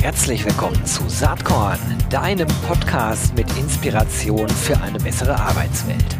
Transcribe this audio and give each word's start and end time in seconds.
Herzlich 0.00 0.44
willkommen 0.44 0.84
zu 0.86 1.08
Saatkorn, 1.08 1.78
deinem 2.08 2.48
Podcast 2.66 3.34
mit 3.34 3.46
Inspiration 3.58 4.48
für 4.48 4.80
eine 4.80 4.98
bessere 4.98 5.38
Arbeitswelt. 5.38 6.18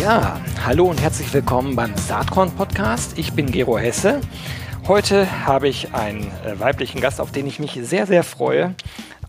Ja, 0.00 0.40
hallo 0.64 0.86
und 0.86 1.00
herzlich 1.00 1.32
willkommen 1.32 1.74
beim 1.74 1.96
Saatkorn 1.96 2.50
Podcast. 2.50 3.18
Ich 3.18 3.32
bin 3.32 3.50
Gero 3.50 3.78
Hesse. 3.78 4.20
Heute 4.86 5.46
habe 5.46 5.68
ich 5.68 5.94
einen 5.94 6.30
äh, 6.44 6.58
weiblichen 6.58 7.00
Gast, 7.00 7.20
auf 7.20 7.30
den 7.30 7.46
ich 7.46 7.58
mich 7.58 7.78
sehr, 7.82 8.06
sehr 8.06 8.22
freue 8.22 8.74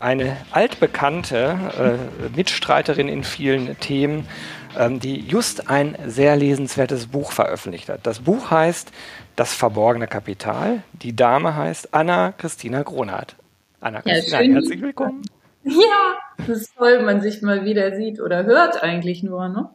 eine 0.00 0.38
altbekannte 0.50 1.98
äh, 2.32 2.36
Mitstreiterin 2.36 3.08
in 3.08 3.22
vielen 3.22 3.78
Themen, 3.78 4.26
ähm, 4.78 4.98
die 4.98 5.20
just 5.20 5.68
ein 5.68 5.96
sehr 6.06 6.36
lesenswertes 6.36 7.06
Buch 7.06 7.32
veröffentlicht 7.32 7.88
hat. 7.88 8.00
Das 8.06 8.20
Buch 8.20 8.50
heißt 8.50 8.90
Das 9.36 9.54
verborgene 9.54 10.06
Kapital. 10.06 10.82
Die 10.92 11.14
Dame 11.14 11.54
heißt 11.54 11.94
Anna 11.94 12.32
Christina 12.32 12.82
Gronert. 12.82 13.36
Anna 13.80 14.02
Christina, 14.02 14.42
ja, 14.42 14.54
herzlich 14.54 14.80
willkommen. 14.82 15.22
Ja, 15.64 16.18
das 16.38 16.62
ist 16.62 16.76
toll, 16.76 17.02
man 17.02 17.20
sich 17.20 17.42
mal 17.42 17.64
wieder 17.64 17.94
sieht 17.94 18.20
oder 18.20 18.44
hört 18.44 18.82
eigentlich 18.82 19.22
nur, 19.22 19.48
ne? 19.48 19.68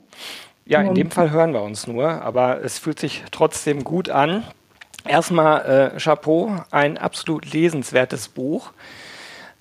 Ja, 0.66 0.82
in 0.82 0.96
dem 0.96 1.12
Fall 1.12 1.30
hören 1.30 1.54
wir 1.54 1.62
uns 1.62 1.86
nur, 1.86 2.10
aber 2.24 2.64
es 2.64 2.80
fühlt 2.80 2.98
sich 3.00 3.24
trotzdem 3.30 3.84
gut 3.84 4.10
an. 4.10 4.44
Erstmal 5.08 5.94
äh, 5.96 6.00
Chapeau, 6.00 6.56
ein 6.72 6.98
absolut 6.98 7.54
lesenswertes 7.54 8.28
Buch. 8.30 8.72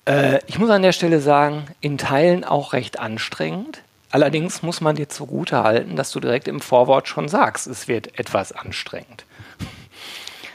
Äh, 0.07 0.41
ich 0.47 0.59
muss 0.59 0.71
an 0.71 0.83
der 0.83 0.93
Stelle 0.93 1.21
sagen, 1.21 1.65
in 1.81 1.99
Teilen 1.99 2.45
auch 2.45 2.73
recht 2.73 2.99
anstrengend. 2.99 3.81
Allerdings 4.11 4.63
muss 4.63 4.81
man 4.81 4.97
dir 4.97 5.09
zugute 5.09 5.65
halten, 5.65 5.97
dass 5.97 6.13
du 6.13 6.21
direkt 6.21 6.47
im 6.47 6.61
Vorwort 6.61 7.09
schon 7.09 7.29
sagst, 7.29 7.67
es 7.67 7.89
wird 7.89 8.19
etwas 8.19 8.53
anstrengend. 8.53 9.25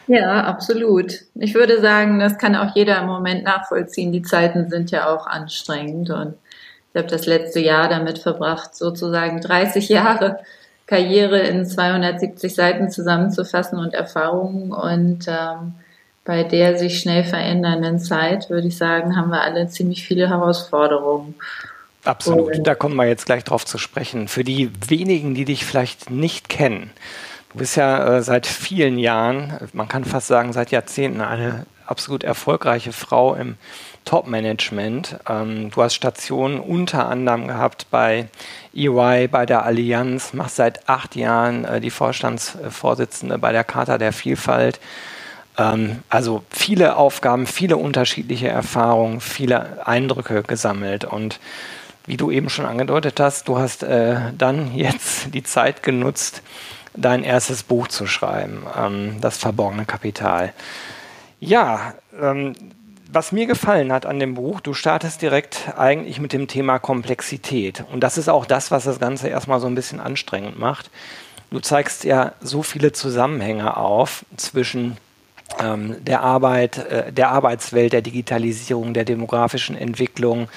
Ja, 0.07 0.43
absolut. 0.45 1.13
Ich 1.35 1.53
würde 1.53 1.81
sagen, 1.81 2.19
das 2.19 2.37
kann 2.37 2.55
auch 2.55 2.73
jeder 2.75 2.99
im 2.99 3.07
Moment 3.07 3.43
nachvollziehen. 3.43 4.11
Die 4.11 4.21
Zeiten 4.21 4.69
sind 4.69 4.91
ja 4.91 5.07
auch 5.07 5.27
anstrengend 5.27 6.09
und 6.09 6.35
ich 6.93 6.97
habe 6.97 7.07
das 7.07 7.27
letzte 7.27 7.59
Jahr 7.59 7.89
damit 7.89 8.17
verbracht, 8.17 8.75
sozusagen 8.75 9.41
30 9.41 9.89
Jahre 9.89 10.39
Karriere 10.87 11.41
in 11.41 11.67
270 11.67 12.55
Seiten 12.55 12.89
zusammenzufassen 12.89 13.77
und 13.77 13.93
Erfahrungen 13.93 14.71
und 14.71 15.27
ähm, 15.27 15.75
bei 16.29 16.43
der 16.43 16.77
sich 16.77 16.99
schnell 16.99 17.23
verändernden 17.23 17.97
Zeit, 17.97 18.51
würde 18.51 18.67
ich 18.67 18.77
sagen, 18.77 19.15
haben 19.15 19.31
wir 19.31 19.41
alle 19.41 19.67
ziemlich 19.67 20.05
viele 20.05 20.29
Herausforderungen. 20.29 21.33
Absolut, 22.03 22.55
Und 22.55 22.67
da 22.67 22.75
kommen 22.75 22.95
wir 22.97 23.07
jetzt 23.07 23.25
gleich 23.25 23.43
drauf 23.43 23.65
zu 23.65 23.79
sprechen. 23.79 24.27
Für 24.27 24.43
die 24.43 24.69
wenigen, 24.87 25.33
die 25.33 25.43
dich 25.43 25.65
vielleicht 25.65 26.11
nicht 26.11 26.47
kennen, 26.47 26.91
du 27.51 27.57
bist 27.57 27.77
ja 27.77 28.17
äh, 28.17 28.21
seit 28.21 28.45
vielen 28.45 28.99
Jahren, 28.99 29.57
man 29.73 29.87
kann 29.87 30.05
fast 30.05 30.27
sagen 30.27 30.53
seit 30.53 30.69
Jahrzehnten, 30.69 31.21
eine 31.21 31.65
absolut 31.87 32.23
erfolgreiche 32.23 32.91
Frau 32.91 33.33
im 33.33 33.55
Top-Management. 34.05 35.17
Ähm, 35.27 35.71
du 35.71 35.81
hast 35.81 35.95
Stationen 35.95 36.59
unter 36.59 37.09
anderem 37.09 37.47
gehabt 37.47 37.87
bei 37.89 38.27
EY, 38.75 39.29
bei 39.29 39.47
der 39.47 39.65
Allianz, 39.65 40.33
machst 40.33 40.57
seit 40.57 40.87
acht 40.87 41.15
Jahren 41.15 41.65
äh, 41.65 41.81
die 41.81 41.89
Vorstandsvorsitzende 41.89 43.39
bei 43.39 43.51
der 43.51 43.63
Charta 43.63 43.97
der 43.97 44.13
Vielfalt. 44.13 44.79
Ähm, 45.59 45.99
also 46.09 46.43
viele 46.49 46.95
Aufgaben, 46.95 47.45
viele 47.45 47.77
unterschiedliche 47.77 48.47
Erfahrungen, 48.47 49.19
viele 49.19 49.85
Eindrücke 49.85 50.41
gesammelt 50.43 51.05
und 51.05 51.39
wie 52.05 52.17
du 52.17 52.31
eben 52.31 52.49
schon 52.49 52.65
angedeutet 52.65 53.19
hast, 53.19 53.47
du 53.47 53.59
hast 53.59 53.83
äh, 53.83 54.17
dann 54.35 54.73
jetzt 54.75 55.33
die 55.33 55.43
Zeit 55.43 55.83
genutzt, 55.83 56.41
dein 56.95 57.23
erstes 57.23 57.61
Buch 57.61 57.87
zu 57.87 58.07
schreiben, 58.07 58.63
ähm, 58.75 59.17
Das 59.21 59.37
verborgene 59.37 59.85
Kapital. 59.85 60.53
Ja, 61.39 61.93
ähm, 62.19 62.55
was 63.11 63.31
mir 63.31 63.47
gefallen 63.47 63.91
hat 63.91 64.05
an 64.05 64.19
dem 64.19 64.35
Buch, 64.35 64.59
du 64.59 64.73
startest 64.73 65.21
direkt 65.21 65.73
eigentlich 65.77 66.19
mit 66.19 66.31
dem 66.31 66.47
Thema 66.47 66.77
Komplexität. 66.77 67.83
Und 67.91 68.01
das 68.01 68.19
ist 68.19 68.29
auch 68.29 68.45
das, 68.45 68.69
was 68.69 68.83
das 68.83 68.99
Ganze 68.99 69.29
erstmal 69.29 69.59
so 69.59 69.65
ein 69.65 69.73
bisschen 69.73 69.99
anstrengend 69.99 70.59
macht. 70.59 70.91
Du 71.49 71.59
zeigst 71.59 72.03
ja 72.03 72.33
so 72.39 72.61
viele 72.61 72.91
Zusammenhänge 72.91 73.77
auf 73.77 74.25
zwischen 74.37 74.97
der 75.57 76.21
Arbeit, 76.21 76.77
äh, 76.77 77.11
der 77.11 77.29
Arbeitswelt, 77.29 77.93
der 77.93 78.01
Digitalisierung, 78.01 78.93
der 78.93 79.05
demografischen 79.05 79.75
Entwicklung, 79.75 80.47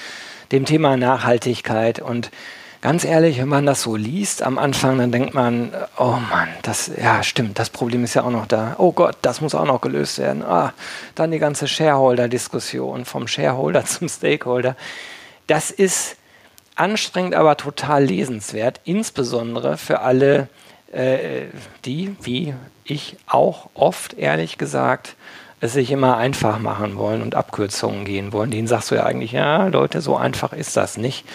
dem 0.51 0.65
Thema 0.65 0.97
Nachhaltigkeit 0.97 1.99
und 1.99 2.31
ganz 2.83 3.05
ehrlich, 3.05 3.39
wenn 3.39 3.47
man 3.47 3.65
das 3.65 3.81
so 3.81 3.95
liest 3.95 4.43
am 4.43 4.59
Anfang, 4.59 4.97
dann 4.97 5.11
denkt 5.11 5.33
man, 5.33 5.71
oh 5.97 6.17
Mann, 6.29 6.49
das, 6.63 6.91
ja, 7.01 7.23
stimmt, 7.23 7.57
das 7.57 7.69
Problem 7.69 8.03
ist 8.03 8.13
ja 8.13 8.23
auch 8.23 8.29
noch 8.29 8.45
da. 8.45 8.75
Oh 8.77 8.91
Gott, 8.91 9.15
das 9.21 9.39
muss 9.39 9.55
auch 9.55 9.65
noch 9.65 9.79
gelöst 9.79 10.19
werden. 10.19 10.43
Ah, 10.43 10.73
dann 11.15 11.31
die 11.31 11.39
ganze 11.39 11.67
Shareholder-Diskussion, 11.67 13.05
vom 13.05 13.27
Shareholder 13.27 13.85
zum 13.85 14.09
Stakeholder. 14.09 14.75
Das 15.47 15.71
ist 15.71 16.17
anstrengend, 16.75 17.35
aber 17.35 17.55
total 17.55 18.03
lesenswert, 18.03 18.81
insbesondere 18.83 19.77
für 19.77 20.01
alle, 20.01 20.35
äh, 20.35 20.45
die, 21.85 22.15
wie 22.21 22.53
ich 22.83 23.17
auch 23.27 23.69
oft, 23.73 24.13
ehrlich 24.13 24.57
gesagt, 24.57 25.15
es 25.63 25.73
sich 25.73 25.91
immer 25.91 26.17
einfach 26.17 26.59
machen 26.59 26.97
wollen 26.97 27.21
und 27.21 27.35
Abkürzungen 27.35 28.03
gehen 28.03 28.33
wollen. 28.33 28.51
Denen 28.51 28.67
sagst 28.67 28.91
du 28.91 28.95
ja 28.95 29.05
eigentlich, 29.05 29.31
ja, 29.31 29.67
Leute, 29.67 30.01
so 30.01 30.17
einfach 30.17 30.51
ist 30.51 30.75
das 30.75 30.97
nicht. 30.97 31.25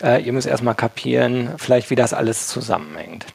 Äh, 0.00 0.22
ihr 0.22 0.32
müsst 0.32 0.46
erstmal 0.46 0.76
kapieren, 0.76 1.50
vielleicht 1.56 1.90
wie 1.90 1.96
das 1.96 2.14
alles 2.14 2.46
zusammenhängt. 2.46 3.26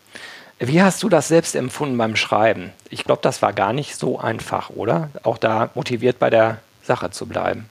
Wie 0.60 0.82
hast 0.82 1.04
du 1.04 1.10
das 1.10 1.28
selbst 1.28 1.54
empfunden 1.54 1.98
beim 1.98 2.16
Schreiben? 2.16 2.72
Ich 2.90 3.04
glaube, 3.04 3.22
das 3.22 3.42
war 3.42 3.52
gar 3.52 3.74
nicht 3.74 3.98
so 3.98 4.20
einfach, 4.20 4.70
oder? 4.70 5.10
Auch 5.24 5.38
da 5.38 5.70
motiviert 5.76 6.18
bei 6.18 6.30
der 6.30 6.60
Sache 6.82 7.12
zu 7.12 7.26
bleiben. 7.28 7.70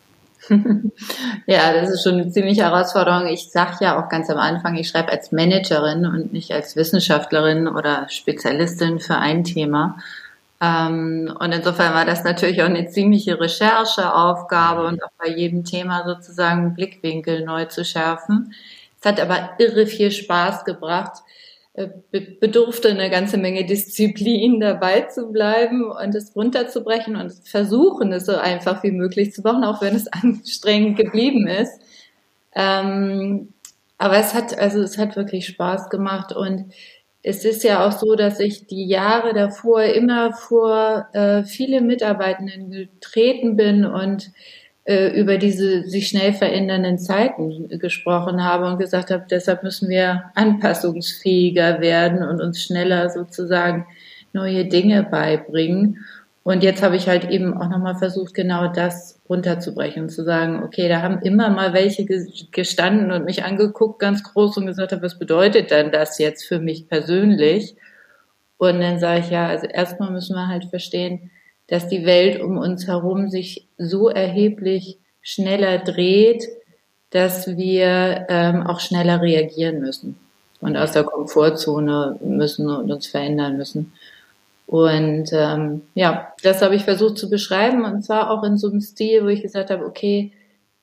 ja, 1.47 1.73
das 1.73 1.91
ist 1.91 2.03
schon 2.03 2.15
eine 2.15 2.31
ziemliche 2.31 2.63
Herausforderung. 2.63 3.27
Ich 3.27 3.51
sage 3.51 3.79
ja 3.81 4.01
auch 4.01 4.09
ganz 4.09 4.31
am 4.31 4.39
Anfang, 4.39 4.77
ich 4.77 4.89
schreibe 4.89 5.13
als 5.13 5.33
Managerin 5.33 6.07
und 6.07 6.33
nicht 6.33 6.53
als 6.53 6.77
Wissenschaftlerin 6.77 7.69
oder 7.69 8.09
Spezialistin 8.09 9.01
für 9.01 9.17
ein 9.17 9.45
Thema. 9.45 9.99
Ähm, 10.61 11.35
und 11.39 11.53
insofern 11.53 11.95
war 11.95 12.05
das 12.05 12.25
natürlich 12.25 12.63
auch 12.63 12.67
eine 12.67 12.89
ziemliche 12.89 13.39
Rechercheaufgabe 13.39 14.87
und 14.87 15.03
auch 15.05 15.11
bei 15.19 15.29
jedem 15.29 15.65
Thema 15.65 16.05
sozusagen 16.07 16.75
Blickwinkel 16.75 17.45
neu 17.45 17.67
zu 17.67 17.85
schärfen. 17.85 18.55
Es 19.01 19.07
hat 19.07 19.21
aber 19.21 19.51
irre 19.59 19.87
viel 19.87 20.11
Spaß 20.11 20.65
gebracht, 20.65 21.23
bedurfte 22.41 22.89
eine 22.89 23.11
ganze 23.11 23.37
Menge 23.37 23.67
Disziplin 23.67 24.61
dabei 24.61 25.03
zu 25.03 25.31
bleiben 25.31 25.91
und 25.91 26.15
es 26.15 26.35
runterzubrechen 26.35 27.17
und 27.17 27.33
versuchen, 27.45 28.13
es 28.13 28.25
so 28.25 28.37
einfach 28.37 28.83
wie 28.83 28.93
möglich 28.93 29.33
zu 29.33 29.43
machen, 29.43 29.65
auch 29.65 29.83
wenn 29.83 29.95
es 29.95 30.07
anstrengend 30.13 30.97
geblieben 30.97 31.47
ist. 31.47 31.81
Ähm, 32.55 33.53
aber 33.99 34.17
es 34.19 34.33
hat, 34.33 34.59
also 34.59 34.81
es 34.81 34.97
hat 34.97 35.17
wirklich 35.17 35.47
Spaß 35.47 35.91
gemacht 35.91 36.33
und 36.33 36.73
es 37.23 37.45
ist 37.45 37.65
ja 37.65 37.87
auch 37.87 37.93
so, 37.93 38.15
dass 38.15 38.41
ich 38.41 38.67
die 38.67 38.87
Jahre 38.87 39.35
davor 39.35 39.83
immer 39.83 40.33
vor 40.33 41.09
äh, 41.13 41.45
viele 41.45 41.81
Mitarbeitenden 41.81 42.71
getreten 42.71 43.57
bin 43.57 43.85
und 43.85 44.29
äh, 44.29 44.31
über 44.87 45.37
diese 45.37 45.89
sich 45.89 46.09
schnell 46.09 46.33
verändernden 46.33 46.99
Zeiten 46.99 47.69
gesprochen 47.81 48.45
habe 48.45 48.67
und 48.67 48.79
gesagt 48.79 49.11
habe, 49.11 49.25
deshalb 49.29 49.65
müssen 49.65 49.89
wir 49.89 50.31
anpassungsfähiger 50.37 51.81
werden 51.81 52.23
und 52.23 52.41
uns 52.41 52.63
schneller 52.63 53.11
sozusagen 53.11 53.87
neue 54.33 54.67
Dinge 54.67 55.03
beibringen. 55.03 56.05
Und 56.45 56.63
jetzt 56.63 56.81
habe 56.85 56.95
ich 56.95 57.09
halt 57.09 57.29
eben 57.29 57.61
auch 57.61 57.69
nochmal 57.69 57.97
versucht, 57.97 58.33
genau 58.33 58.69
das 58.69 59.21
runterzubrechen 59.29 60.05
und 60.05 60.11
zu 60.11 60.23
sagen, 60.23 60.63
okay, 60.63 60.89
da 60.89 61.03
haben 61.03 61.19
immer 61.23 61.51
mal 61.51 61.73
welche 61.73 62.07
gestanden 62.53 63.11
und 63.11 63.25
mich 63.25 63.43
angeguckt, 63.43 63.99
ganz 63.99 64.23
groß 64.23 64.57
und 64.59 64.67
gesagt, 64.67 64.97
was 65.03 65.19
bedeutet 65.19 65.73
denn 65.73 65.91
das 65.91 66.19
jetzt 66.19 66.47
für 66.47 66.61
mich 66.61 66.87
persönlich? 66.87 67.75
Und 68.59 68.81
dann 68.81 69.01
sage 69.01 69.21
ich, 69.21 69.31
ja, 69.31 69.49
also 69.49 69.67
erstmal 69.67 70.13
müssen 70.13 70.37
wir 70.37 70.47
halt 70.47 70.67
verstehen, 70.67 71.33
dass 71.69 71.89
die 71.89 72.07
Welt 72.07 72.41
um 72.41 72.59
uns 72.59 72.87
herum 72.87 73.29
sich 73.29 73.67
so 73.77 74.09
erheblich 74.09 74.99
schneller 75.21 75.79
dreht, 75.79 76.45
dass 77.11 77.57
wir 77.57 78.27
ähm, 78.29 78.67
auch 78.67 78.81
schneller 78.81 79.21
reagieren 79.21 79.81
müssen 79.81 80.19
und 80.61 80.77
aus 80.77 80.93
der 80.93 81.05
Komfortzone 81.05 82.19
müssen 82.23 82.69
und 82.69 82.91
uns 82.91 83.07
verändern 83.07 83.57
müssen. 83.57 83.93
Und 84.67 85.33
ähm, 85.33 85.83
ja, 85.95 86.33
das 86.43 86.63
habe 86.63 86.75
ich 86.75 86.83
versucht 86.83 87.19
zu 87.19 87.31
beschreiben 87.31 87.85
und 87.85 88.03
zwar 88.03 88.31
auch 88.31 88.43
in 88.43 88.57
so 88.57 88.69
einem 88.69 88.81
Stil, 88.81 89.25
wo 89.25 89.29
ich 89.29 89.43
gesagt 89.43 89.71
habe, 89.71 89.85
okay, 89.85 90.33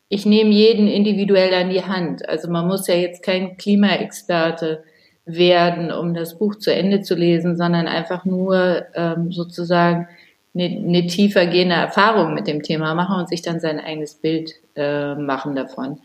ich 0.07 0.25
nehme 0.25 0.51
jeden 0.51 0.88
individuell 0.88 1.53
an 1.53 1.69
die 1.69 1.83
Hand. 1.83 2.27
Also 2.29 2.50
man 2.50 2.68
muss 2.68 2.88
ja 2.88 2.95
jetzt 2.95 3.24
kein 3.24 3.57
Klimaexperte 3.57 4.83
werden, 5.25 5.91
um 5.91 6.13
das 6.13 6.38
Buch 6.38 6.56
zu 6.56 6.74
Ende 6.74 7.01
zu 7.01 7.15
lesen, 7.15 7.57
sondern 7.57 7.88
einfach 7.88 8.24
nur 8.24 8.86
ähm, 8.94 9.31
sozusagen 9.31 10.07
eine, 10.55 10.65
eine 10.65 11.07
tiefer 11.07 11.45
gehende 11.45 11.75
Erfahrung 11.75 12.33
mit 12.33 12.47
dem 12.47 12.61
Thema 12.61 12.94
machen 12.94 13.17
und 13.17 13.29
sich 13.29 13.41
dann 13.41 13.59
sein 13.59 13.79
eigenes 13.79 14.15
Bild 14.15 14.53
äh, 14.75 15.15
machen 15.15 15.55
davon. 15.55 16.00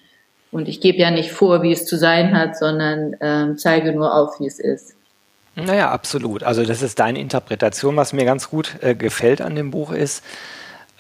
Und 0.51 0.69
ich 0.69 0.81
gebe 0.81 0.99
ja 0.99 1.11
nicht 1.11 1.31
vor, 1.31 1.63
wie 1.63 1.73
es 1.73 1.85
zu 1.85 1.99
sein 1.99 2.37
hat, 2.37 2.57
sondern 2.57 3.15
ähm, 3.21 3.59
zeige 3.59 3.93
nur 3.93 4.15
auf, 4.15 4.41
wie 4.41 4.47
es 4.47 4.59
ist. 4.59 4.95
Naja, 5.55 5.91
absolut. 5.91 6.43
Also 6.43 6.65
das 6.65 6.83
ist 6.83 6.99
deine 6.99 7.21
Interpretation. 7.21 7.97
Was 7.97 8.13
mir 8.13 8.25
ganz 8.25 8.49
gut 8.49 8.77
äh, 8.81 8.95
gefällt 8.95 9.41
an 9.41 9.57
dem 9.57 9.71
Buch 9.71 9.93
ist, 9.93 10.25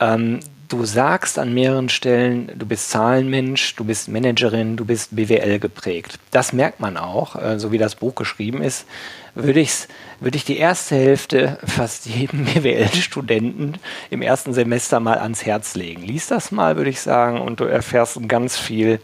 ähm, 0.01 0.41
du 0.69 0.85
sagst 0.85 1.39
an 1.39 1.55
mehreren 1.55 1.89
Stellen, 1.89 2.53
du 2.55 2.67
bist 2.67 2.91
Zahlenmensch, 2.91 3.75
du 3.77 3.85
bist 3.85 4.09
Managerin, 4.09 4.77
du 4.77 4.85
bist 4.85 5.17
BWL 5.17 5.59
geprägt. 5.59 6.19
Das 6.31 6.53
merkt 6.53 6.81
man 6.81 6.97
auch, 6.97 7.37
äh, 7.37 7.59
so 7.59 7.73
wie 7.73 7.79
das 7.79 7.95
Buch 7.95 8.15
geschrieben 8.15 8.63
ist. 8.63 8.87
Würde, 9.35 9.61
ich's, 9.61 9.89
würde 10.21 10.37
ich 10.37 10.45
die 10.45 10.59
erste 10.59 10.97
Hälfte 10.97 11.59
fast 11.65 12.07
jedem 12.07 12.45
BWL-Studenten 12.45 13.79
im 14.11 14.23
ersten 14.23 14.53
Semester 14.53 15.01
mal 15.01 15.19
ans 15.19 15.47
Herz 15.47 15.75
legen. 15.75 16.03
Lies 16.03 16.27
das 16.27 16.53
mal, 16.53 16.77
würde 16.77 16.91
ich 16.91 17.01
sagen, 17.01 17.41
und 17.41 17.61
du 17.61 17.65
erfährst 17.65 18.19
ganz 18.29 18.57
viel 18.57 19.01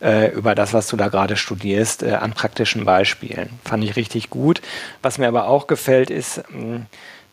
äh, 0.00 0.32
über 0.32 0.54
das, 0.54 0.74
was 0.74 0.88
du 0.88 0.96
da 0.96 1.08
gerade 1.08 1.36
studierst, 1.36 2.02
äh, 2.02 2.14
an 2.14 2.32
praktischen 2.32 2.84
Beispielen. 2.84 3.50
Fand 3.64 3.84
ich 3.84 3.96
richtig 3.96 4.30
gut. 4.30 4.60
Was 5.00 5.18
mir 5.18 5.28
aber 5.28 5.46
auch 5.46 5.66
gefällt, 5.66 6.10
ist, 6.10 6.42
mh, 6.50 6.60
hm, 6.60 6.86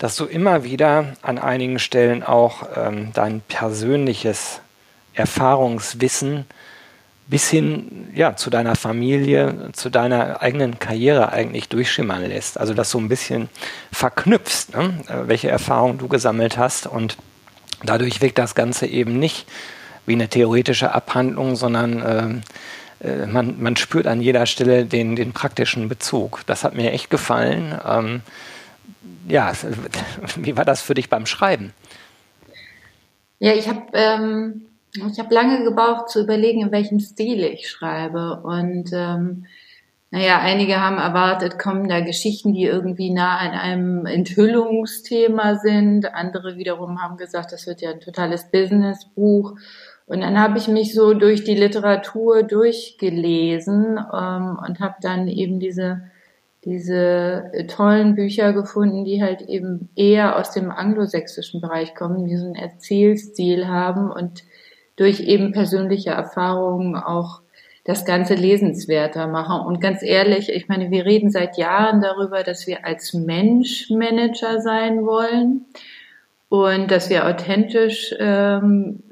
dass 0.06 0.18
du 0.18 0.26
immer 0.26 0.64
wieder 0.64 1.14
an 1.24 1.40
einigen 1.40 1.80
Stellen 1.80 2.22
auch 2.22 2.68
ähm, 2.76 3.10
dein 3.16 3.42
persönliches 3.42 4.62
Erfahrungswissen 5.16 6.46
bis 7.26 7.50
hin 7.50 8.10
ja, 8.14 8.36
zu 8.36 8.52
deiner 8.52 8.76
Familie, 8.76 9.72
zu 9.74 9.90
deiner 9.90 10.44
eigenen 10.44 10.78
Karriere 10.78 11.32
eigentlich 11.32 11.70
durchschimmern 11.70 12.24
lässt. 12.24 12.60
Also 12.60 12.76
das 12.76 12.92
so 12.92 13.00
ein 13.00 13.10
bisschen 13.10 13.50
verknüpfst, 13.92 14.76
ne? 14.76 14.94
Äh, 15.08 15.28
welche 15.28 15.50
Erfahrungen 15.50 15.98
du 15.98 16.08
gesammelt 16.08 16.60
hast. 16.60 16.86
Und 16.86 17.18
dadurch 17.84 18.22
wirkt 18.22 18.38
das 18.38 18.54
Ganze 18.54 18.86
eben 18.86 19.18
nicht 19.18 19.48
wie 20.06 20.14
eine 20.14 20.28
theoretische 20.28 20.94
Abhandlung, 20.94 21.56
sondern 21.56 22.44
äh, 23.02 23.08
äh, 23.08 23.26
man, 23.26 23.60
man 23.60 23.76
spürt 23.76 24.06
an 24.06 24.22
jeder 24.22 24.46
Stelle 24.46 24.86
den, 24.86 25.16
den 25.16 25.34
praktischen 25.34 25.90
Bezug. 25.90 26.42
Das 26.46 26.64
hat 26.64 26.76
mir 26.76 26.92
echt 26.92 27.10
gefallen. 27.10 27.74
Ähm, 27.84 28.22
ja, 29.28 29.54
wie 30.38 30.58
war 30.58 30.66
das 30.66 30.82
für 30.82 30.94
dich 30.94 31.10
beim 31.10 31.26
Schreiben? 31.26 31.74
Ja, 33.40 33.54
ich 33.54 33.68
habe 33.68 33.82
ähm, 33.94 34.66
ich 34.94 35.30
lange 35.30 35.64
gebraucht 35.64 36.10
zu 36.10 36.22
überlegen, 36.24 36.62
in 36.62 36.72
welchem 36.72 37.00
Stil 37.00 37.44
ich 37.44 37.70
schreibe 37.70 38.42
und 38.44 38.92
ähm, 38.94 39.46
naja, 40.12 40.40
einige 40.40 40.80
haben 40.80 40.98
erwartet, 40.98 41.60
kommen 41.60 41.90
da 41.90 42.00
Geschichten, 42.00 42.54
die 42.54 42.64
irgendwie 42.64 43.10
nah 43.10 43.38
an 43.38 43.52
einem 43.52 44.06
Enthüllungsthema 44.06 45.56
sind. 45.56 46.14
Andere 46.14 46.56
wiederum 46.56 47.02
haben 47.02 47.18
gesagt, 47.18 47.52
das 47.52 47.68
wird 47.68 47.82
ja 47.82 47.90
ein 47.90 48.00
totales 48.00 48.50
Businessbuch. 48.50 49.56
Und 50.06 50.22
dann 50.22 50.40
habe 50.40 50.58
ich 50.58 50.70
mich 50.70 50.94
so 50.94 51.14
durch 51.14 51.44
die 51.44 51.56
Literatur 51.56 52.44
durchgelesen 52.44 53.98
ähm, 53.98 54.58
und 54.66 54.80
habe 54.80 54.96
dann 55.02 55.28
eben 55.28 55.60
diese 55.60 56.04
diese 56.66 57.52
äh, 57.54 57.68
tollen 57.68 58.16
Bücher 58.16 58.52
gefunden, 58.54 59.06
die 59.06 59.22
halt 59.22 59.42
eben 59.44 59.90
eher 59.96 60.38
aus 60.38 60.52
dem 60.52 60.72
anglosächsischen 60.72 61.62
Bereich 61.62 61.94
kommen, 61.94 62.26
die 62.26 62.36
so 62.36 62.46
einen 62.46 62.56
Erzählstil 62.56 63.68
haben 63.68 64.12
und 64.12 64.44
durch 64.96 65.22
eben 65.22 65.52
persönliche 65.52 66.10
Erfahrungen 66.12 66.96
auch 66.96 67.42
das 67.84 68.04
Ganze 68.04 68.34
lesenswerter 68.34 69.28
machen. 69.28 69.64
Und 69.64 69.80
ganz 69.80 70.02
ehrlich, 70.02 70.50
ich 70.50 70.68
meine, 70.68 70.90
wir 70.90 71.06
reden 71.06 71.30
seit 71.30 71.58
Jahren 71.58 72.02
darüber, 72.02 72.42
dass 72.42 72.66
wir 72.66 72.84
als 72.84 73.14
Mensch 73.14 73.92
Manager 73.92 74.60
sein 74.60 75.06
wollen 75.06 75.66
und 76.50 76.90
dass 76.90 77.12
wir 77.12 77.28
authentisch 77.28 78.16
ähm, 78.20 79.04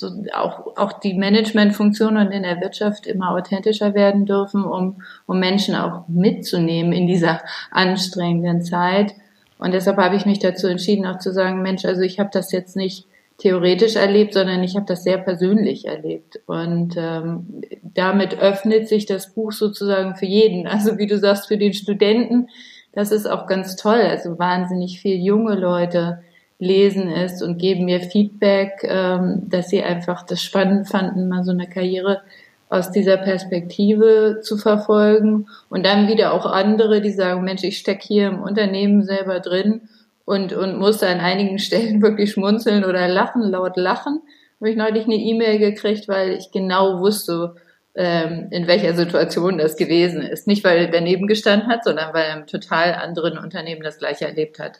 so 0.00 0.24
auch, 0.34 0.76
auch 0.76 0.94
die 0.94 1.14
Managementfunktionen 1.14 2.32
in 2.32 2.42
der 2.42 2.60
Wirtschaft 2.60 3.06
immer 3.06 3.30
authentischer 3.32 3.94
werden 3.94 4.26
dürfen, 4.26 4.64
um, 4.64 5.02
um 5.26 5.38
Menschen 5.38 5.76
auch 5.76 6.08
mitzunehmen 6.08 6.92
in 6.92 7.06
dieser 7.06 7.42
anstrengenden 7.70 8.62
Zeit. 8.62 9.14
Und 9.58 9.72
deshalb 9.72 9.98
habe 9.98 10.16
ich 10.16 10.26
mich 10.26 10.38
dazu 10.38 10.66
entschieden, 10.66 11.06
auch 11.06 11.18
zu 11.18 11.32
sagen, 11.32 11.62
Mensch, 11.62 11.84
also 11.84 12.00
ich 12.00 12.18
habe 12.18 12.30
das 12.32 12.50
jetzt 12.50 12.76
nicht 12.76 13.06
theoretisch 13.40 13.96
erlebt, 13.96 14.34
sondern 14.34 14.62
ich 14.62 14.76
habe 14.76 14.86
das 14.86 15.02
sehr 15.02 15.18
persönlich 15.18 15.86
erlebt. 15.86 16.40
Und 16.46 16.94
ähm, 16.96 17.62
damit 17.82 18.38
öffnet 18.38 18.88
sich 18.88 19.06
das 19.06 19.34
Buch 19.34 19.52
sozusagen 19.52 20.16
für 20.16 20.26
jeden. 20.26 20.66
Also 20.66 20.98
wie 20.98 21.06
du 21.06 21.18
sagst, 21.18 21.48
für 21.48 21.58
den 21.58 21.72
Studenten, 21.72 22.48
das 22.92 23.12
ist 23.12 23.26
auch 23.26 23.46
ganz 23.46 23.76
toll. 23.76 24.00
Also 24.00 24.38
wahnsinnig 24.38 25.00
viel 25.00 25.16
junge 25.16 25.54
Leute, 25.54 26.22
lesen 26.60 27.10
ist 27.10 27.42
und 27.42 27.58
geben 27.58 27.86
mir 27.86 28.00
Feedback, 28.00 28.84
ähm, 28.84 29.48
dass 29.48 29.70
sie 29.70 29.82
einfach 29.82 30.24
das 30.24 30.42
spannend 30.42 30.88
fanden, 30.88 31.28
mal 31.28 31.42
so 31.42 31.50
eine 31.50 31.68
Karriere 31.68 32.22
aus 32.68 32.92
dieser 32.92 33.16
Perspektive 33.16 34.40
zu 34.42 34.56
verfolgen. 34.56 35.48
Und 35.68 35.84
dann 35.84 36.06
wieder 36.06 36.32
auch 36.32 36.46
andere, 36.46 37.00
die 37.00 37.10
sagen, 37.10 37.42
Mensch, 37.42 37.64
ich 37.64 37.78
stecke 37.78 38.06
hier 38.06 38.28
im 38.28 38.42
Unternehmen 38.42 39.02
selber 39.02 39.40
drin 39.40 39.88
und, 40.24 40.52
und 40.52 40.78
muss 40.78 41.02
an 41.02 41.18
einigen 41.18 41.58
Stellen 41.58 42.02
wirklich 42.02 42.32
schmunzeln 42.32 42.84
oder 42.84 43.08
lachen, 43.08 43.42
laut 43.42 43.76
lachen. 43.76 44.20
Habe 44.60 44.70
ich 44.70 44.76
neulich 44.76 45.06
eine 45.06 45.16
E-Mail 45.16 45.58
gekriegt, 45.58 46.06
weil 46.08 46.32
ich 46.32 46.52
genau 46.52 47.00
wusste, 47.00 47.54
ähm, 47.94 48.48
in 48.50 48.66
welcher 48.66 48.94
Situation 48.94 49.58
das 49.58 49.76
gewesen 49.76 50.22
ist. 50.22 50.46
Nicht, 50.46 50.62
weil 50.62 50.78
er 50.78 50.90
daneben 50.90 51.26
gestanden 51.26 51.68
hat, 51.68 51.82
sondern 51.82 52.14
weil 52.14 52.24
er 52.26 52.36
im 52.36 52.46
total 52.46 52.94
anderen 52.94 53.38
Unternehmen 53.38 53.82
das 53.82 53.98
gleiche 53.98 54.26
erlebt 54.26 54.58
hat. 54.58 54.78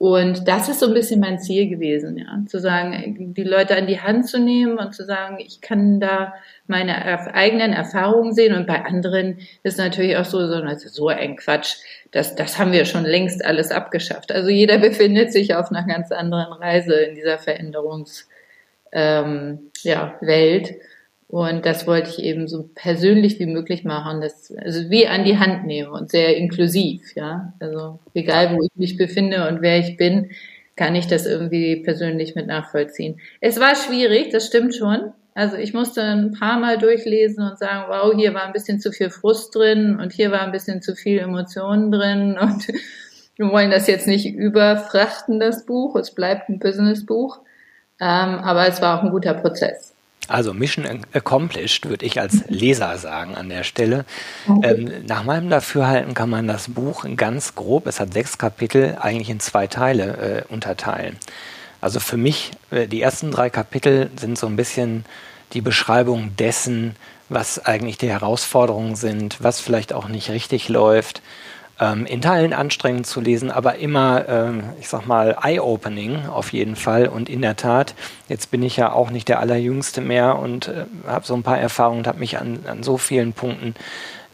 Und 0.00 0.48
das 0.48 0.70
ist 0.70 0.80
so 0.80 0.86
ein 0.86 0.94
bisschen 0.94 1.20
mein 1.20 1.40
Ziel 1.40 1.68
gewesen, 1.68 2.16
ja, 2.16 2.42
zu 2.46 2.58
sagen, 2.58 3.34
die 3.34 3.44
Leute 3.44 3.76
an 3.76 3.86
die 3.86 4.00
Hand 4.00 4.26
zu 4.26 4.38
nehmen 4.38 4.78
und 4.78 4.94
zu 4.94 5.04
sagen, 5.04 5.36
ich 5.38 5.60
kann 5.60 6.00
da 6.00 6.32
meine 6.66 7.34
eigenen 7.34 7.74
Erfahrungen 7.74 8.32
sehen 8.32 8.54
und 8.54 8.66
bei 8.66 8.82
anderen 8.82 9.40
ist 9.62 9.76
natürlich 9.76 10.16
auch 10.16 10.24
so, 10.24 10.46
so, 10.46 10.62
so 10.74 11.08
ein 11.08 11.36
Quatsch, 11.36 11.74
das, 12.12 12.34
das 12.34 12.58
haben 12.58 12.72
wir 12.72 12.86
schon 12.86 13.04
längst 13.04 13.44
alles 13.44 13.70
abgeschafft. 13.70 14.32
Also 14.32 14.48
jeder 14.48 14.78
befindet 14.78 15.34
sich 15.34 15.54
auf 15.54 15.70
einer 15.70 15.86
ganz 15.86 16.10
anderen 16.12 16.54
Reise 16.54 16.94
in 16.94 17.14
dieser 17.14 17.36
Veränderungs, 17.36 18.26
ähm, 18.92 19.70
ja, 19.82 20.14
Welt. 20.22 20.76
Und 21.30 21.64
das 21.64 21.86
wollte 21.86 22.10
ich 22.10 22.18
eben 22.18 22.48
so 22.48 22.68
persönlich 22.74 23.38
wie 23.38 23.46
möglich 23.46 23.84
machen, 23.84 24.20
das, 24.20 24.52
also 24.56 24.90
wie 24.90 25.06
an 25.06 25.22
die 25.22 25.38
Hand 25.38 25.64
nehmen 25.64 25.90
und 25.90 26.10
sehr 26.10 26.36
inklusiv, 26.36 27.14
ja. 27.14 27.54
Also 27.60 28.00
egal 28.14 28.56
wo 28.56 28.64
ich 28.64 28.70
mich 28.74 28.96
befinde 28.96 29.46
und 29.46 29.62
wer 29.62 29.78
ich 29.78 29.96
bin, 29.96 30.30
kann 30.74 30.96
ich 30.96 31.06
das 31.06 31.26
irgendwie 31.26 31.76
persönlich 31.76 32.34
mit 32.34 32.48
nachvollziehen. 32.48 33.20
Es 33.40 33.60
war 33.60 33.76
schwierig, 33.76 34.30
das 34.30 34.46
stimmt 34.46 34.74
schon. 34.74 35.12
Also 35.32 35.56
ich 35.56 35.72
musste 35.72 36.02
ein 36.02 36.32
paar 36.32 36.58
Mal 36.58 36.78
durchlesen 36.78 37.48
und 37.48 37.60
sagen, 37.60 37.84
wow, 37.86 38.12
hier 38.16 38.34
war 38.34 38.42
ein 38.42 38.52
bisschen 38.52 38.80
zu 38.80 38.90
viel 38.90 39.10
Frust 39.10 39.54
drin 39.54 40.00
und 40.00 40.12
hier 40.12 40.32
war 40.32 40.40
ein 40.40 40.50
bisschen 40.50 40.82
zu 40.82 40.96
viel 40.96 41.20
Emotionen 41.20 41.92
drin 41.92 42.38
und 42.40 42.66
wir 43.36 43.52
wollen 43.52 43.70
das 43.70 43.86
jetzt 43.86 44.08
nicht 44.08 44.34
überfrachten, 44.34 45.38
das 45.38 45.64
Buch. 45.64 45.94
Es 45.94 46.12
bleibt 46.12 46.48
ein 46.48 46.58
Businessbuch. 46.58 47.38
Ähm, 48.00 48.40
aber 48.40 48.66
es 48.66 48.82
war 48.82 48.98
auch 48.98 49.04
ein 49.04 49.10
guter 49.10 49.34
Prozess. 49.34 49.94
Also 50.30 50.54
Mission 50.54 50.86
accomplished, 51.12 51.88
würde 51.88 52.06
ich 52.06 52.20
als 52.20 52.44
Leser 52.46 52.96
sagen 52.98 53.34
an 53.34 53.48
der 53.48 53.64
Stelle. 53.64 54.04
Ähm, 54.62 55.04
nach 55.06 55.24
meinem 55.24 55.50
Dafürhalten 55.50 56.14
kann 56.14 56.30
man 56.30 56.46
das 56.46 56.68
Buch 56.68 57.04
ganz 57.16 57.56
grob, 57.56 57.86
es 57.88 57.98
hat 57.98 58.12
sechs 58.12 58.38
Kapitel, 58.38 58.96
eigentlich 59.00 59.28
in 59.28 59.40
zwei 59.40 59.66
Teile 59.66 60.44
äh, 60.48 60.52
unterteilen. 60.52 61.16
Also 61.80 61.98
für 61.98 62.16
mich, 62.16 62.52
äh, 62.70 62.86
die 62.86 63.02
ersten 63.02 63.32
drei 63.32 63.50
Kapitel 63.50 64.10
sind 64.18 64.38
so 64.38 64.46
ein 64.46 64.54
bisschen 64.54 65.04
die 65.52 65.62
Beschreibung 65.62 66.36
dessen, 66.36 66.94
was 67.28 67.64
eigentlich 67.64 67.98
die 67.98 68.10
Herausforderungen 68.10 68.94
sind, 68.94 69.38
was 69.40 69.60
vielleicht 69.60 69.92
auch 69.92 70.06
nicht 70.06 70.30
richtig 70.30 70.68
läuft, 70.68 71.22
ähm, 71.80 72.04
in 72.06 72.20
Teilen 72.20 72.52
anstrengend 72.52 73.06
zu 73.06 73.20
lesen, 73.20 73.50
aber 73.50 73.76
immer, 73.76 74.28
ähm, 74.28 74.64
ich 74.78 74.88
sag 74.88 75.06
mal, 75.06 75.36
eye-opening 75.42 76.26
auf 76.26 76.52
jeden 76.52 76.76
Fall. 76.76 77.08
Und 77.08 77.28
in 77.28 77.42
der 77.42 77.56
Tat, 77.56 77.94
jetzt 78.28 78.50
bin 78.50 78.62
ich 78.62 78.76
ja 78.76 78.92
auch 78.92 79.10
nicht 79.10 79.28
der 79.28 79.40
Allerjüngste 79.40 80.00
mehr 80.00 80.38
und 80.38 80.68
äh, 80.68 80.84
habe 81.06 81.26
so 81.26 81.34
ein 81.34 81.42
paar 81.42 81.58
Erfahrungen 81.58 82.00
und 82.00 82.06
habe 82.06 82.18
mich 82.18 82.38
an, 82.38 82.60
an 82.66 82.82
so 82.82 82.98
vielen 82.98 83.32
Punkten 83.32 83.74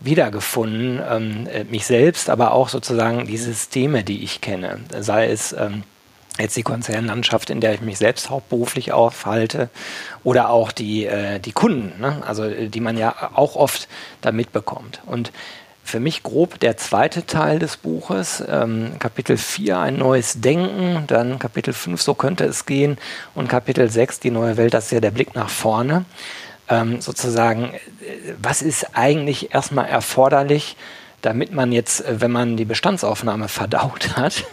wiedergefunden, 0.01 1.01
ähm, 1.09 1.47
äh, 1.47 1.65
mich 1.65 1.87
selbst, 1.87 2.29
aber 2.29 2.53
auch 2.53 2.69
sozusagen 2.69 3.27
die 3.27 3.39
Systeme, 3.39 4.03
die 4.03 4.25
ich 4.25 4.41
kenne. 4.41 4.81
Sei 4.99 5.29
es 5.29 5.53
ähm, 5.53 5.85
jetzt 6.39 6.57
die 6.57 6.63
Konzernlandschaft, 6.63 7.49
in 7.49 7.61
der 7.61 7.75
ich 7.75 7.81
mich 7.81 7.97
selbst 7.97 8.29
hauptberuflich 8.29 8.93
aufhalte, 8.93 9.71
oder 10.23 10.51
auch 10.51 10.73
die, 10.73 11.07
äh, 11.07 11.39
die 11.39 11.53
Kunden, 11.53 12.01
ne? 12.01 12.23
also 12.27 12.49
die 12.51 12.81
man 12.81 12.99
ja 12.99 13.31
auch 13.35 13.57
oft 13.57 13.89
da 14.21 14.33
mitbekommt. 14.33 15.01
Und 15.07 15.33
für 15.87 16.01
mich 16.01 16.25
grob 16.25 16.59
der 16.59 16.77
zweite 16.77 17.27
Teil 17.27 17.61
des 17.61 17.77
Buches. 17.77 18.43
Ähm, 18.49 18.99
Kapitel 18.99 19.37
4, 19.37 19.79
ein 19.79 19.97
neues 19.97 20.41
Denken, 20.41 21.05
dann 21.07 21.39
Kapitel 21.39 21.73
5, 21.73 22.03
so 22.03 22.15
könnte 22.15 22.45
es 22.45 22.67
gehen, 22.67 22.99
und 23.37 23.49
Kapitel 23.49 23.89
6, 23.89 24.19
die 24.19 24.33
neue 24.33 24.57
Welt, 24.57 24.75
das 24.75 24.87
ist 24.87 24.91
ja 24.91 25.01
der 25.01 25.13
Blick 25.13 25.37
nach 25.37 25.49
vorne. 25.49 26.05
Ähm, 26.69 27.01
sozusagen, 27.01 27.73
äh, 27.75 28.35
was 28.43 28.63
ist 28.63 28.97
eigentlich 28.97 29.55
erstmal 29.55 29.87
erforderlich, 29.87 30.77
damit 31.23 31.53
man 31.53 31.73
jetzt, 31.73 32.05
äh, 32.05 32.21
wenn 32.21 32.31
man 32.31 32.57
die 32.57 32.65
Bestandsaufnahme 32.65 33.49
verdaut 33.49 34.11
hat, 34.17 34.45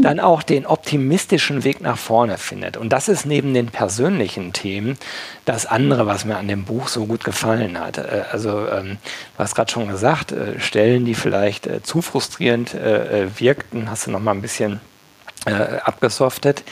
dann 0.00 0.20
auch 0.20 0.42
den 0.42 0.66
optimistischen 0.66 1.64
Weg 1.64 1.80
nach 1.80 1.98
vorne 1.98 2.38
findet. 2.38 2.76
Und 2.76 2.90
das 2.90 3.08
ist 3.08 3.26
neben 3.26 3.54
den 3.54 3.66
persönlichen 3.66 4.52
Themen 4.52 4.98
das 5.44 5.66
andere, 5.66 6.06
was 6.06 6.24
mir 6.24 6.36
an 6.36 6.48
dem 6.48 6.64
Buch 6.64 6.88
so 6.88 7.06
gut 7.06 7.24
gefallen 7.24 7.78
hat. 7.78 7.98
Äh, 7.98 8.24
also 8.30 8.68
ähm, 8.68 8.98
du 9.36 9.38
hast 9.38 9.54
gerade 9.54 9.72
schon 9.72 9.88
gesagt, 9.88 10.32
äh, 10.32 10.60
Stellen, 10.60 11.04
die 11.04 11.14
vielleicht 11.14 11.68
zu 11.86 12.02
frustrierend 12.02 12.74
wirkten, 12.74 13.90
hast 13.90 14.06
du 14.06 14.10
noch 14.10 14.20
mal 14.20 14.32
ein 14.32 14.42
bisschen 14.42 14.80
abgesoftet 15.44 16.62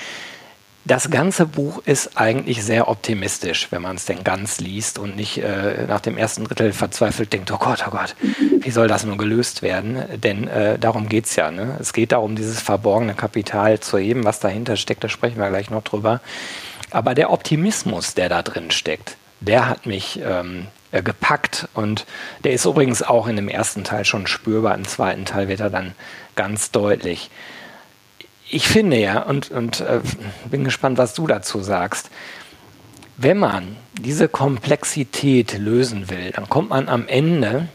das 0.84 1.10
ganze 1.10 1.46
Buch 1.46 1.82
ist 1.86 2.18
eigentlich 2.18 2.62
sehr 2.62 2.88
optimistisch, 2.88 3.68
wenn 3.70 3.80
man 3.80 3.96
es 3.96 4.04
denn 4.04 4.22
ganz 4.22 4.60
liest 4.60 4.98
und 4.98 5.16
nicht 5.16 5.38
äh, 5.38 5.86
nach 5.86 6.00
dem 6.00 6.18
ersten 6.18 6.44
Drittel 6.44 6.72
verzweifelt 6.72 7.32
denkt, 7.32 7.50
oh 7.50 7.56
Gott, 7.56 7.84
oh 7.86 7.90
Gott, 7.90 8.14
wie 8.60 8.70
soll 8.70 8.86
das 8.86 9.04
nur 9.04 9.16
gelöst 9.16 9.62
werden? 9.62 10.04
Denn 10.22 10.46
äh, 10.46 10.78
darum 10.78 11.08
geht 11.08 11.24
es 11.24 11.36
ja. 11.36 11.50
Ne? 11.50 11.78
Es 11.80 11.94
geht 11.94 12.12
darum, 12.12 12.36
dieses 12.36 12.60
verborgene 12.60 13.14
Kapital 13.14 13.80
zu 13.80 13.96
heben, 13.96 14.24
was 14.24 14.40
dahinter 14.40 14.76
steckt, 14.76 15.02
da 15.02 15.08
sprechen 15.08 15.38
wir 15.38 15.48
gleich 15.48 15.70
noch 15.70 15.82
drüber. 15.82 16.20
Aber 16.90 17.14
der 17.14 17.30
Optimismus, 17.30 18.14
der 18.14 18.28
da 18.28 18.42
drin 18.42 18.70
steckt, 18.70 19.16
der 19.40 19.68
hat 19.68 19.86
mich 19.86 20.20
ähm, 20.22 20.66
äh, 20.92 21.02
gepackt 21.02 21.66
und 21.72 22.04
der 22.44 22.52
ist 22.52 22.66
übrigens 22.66 23.02
auch 23.02 23.26
in 23.26 23.36
dem 23.36 23.48
ersten 23.48 23.84
Teil 23.84 24.04
schon 24.04 24.26
spürbar, 24.26 24.74
im 24.74 24.86
zweiten 24.86 25.24
Teil 25.24 25.48
wird 25.48 25.60
er 25.60 25.70
dann 25.70 25.92
ganz 26.36 26.70
deutlich 26.70 27.30
ich 28.54 28.68
finde 28.68 28.98
ja, 28.98 29.22
und, 29.22 29.50
und 29.50 29.80
äh, 29.80 30.00
bin 30.48 30.62
gespannt, 30.62 30.96
was 30.96 31.14
du 31.14 31.26
dazu 31.26 31.60
sagst, 31.60 32.10
wenn 33.16 33.38
man 33.38 33.76
diese 34.00 34.28
Komplexität 34.28 35.58
lösen 35.58 36.08
will, 36.08 36.30
dann 36.30 36.48
kommt 36.48 36.70
man 36.70 36.88
am 36.88 37.08
Ende, 37.08 37.68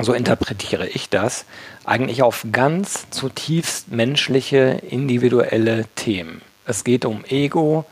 so 0.00 0.14
interpretiere 0.14 0.86
ich 0.88 1.10
das, 1.10 1.44
eigentlich 1.84 2.22
auf 2.22 2.46
ganz 2.50 3.10
zutiefst 3.10 3.92
menschliche, 3.92 4.80
individuelle 4.88 5.84
Themen. 5.96 6.40
Es 6.64 6.82
geht 6.82 7.04
um 7.04 7.24
Ego, 7.26 7.84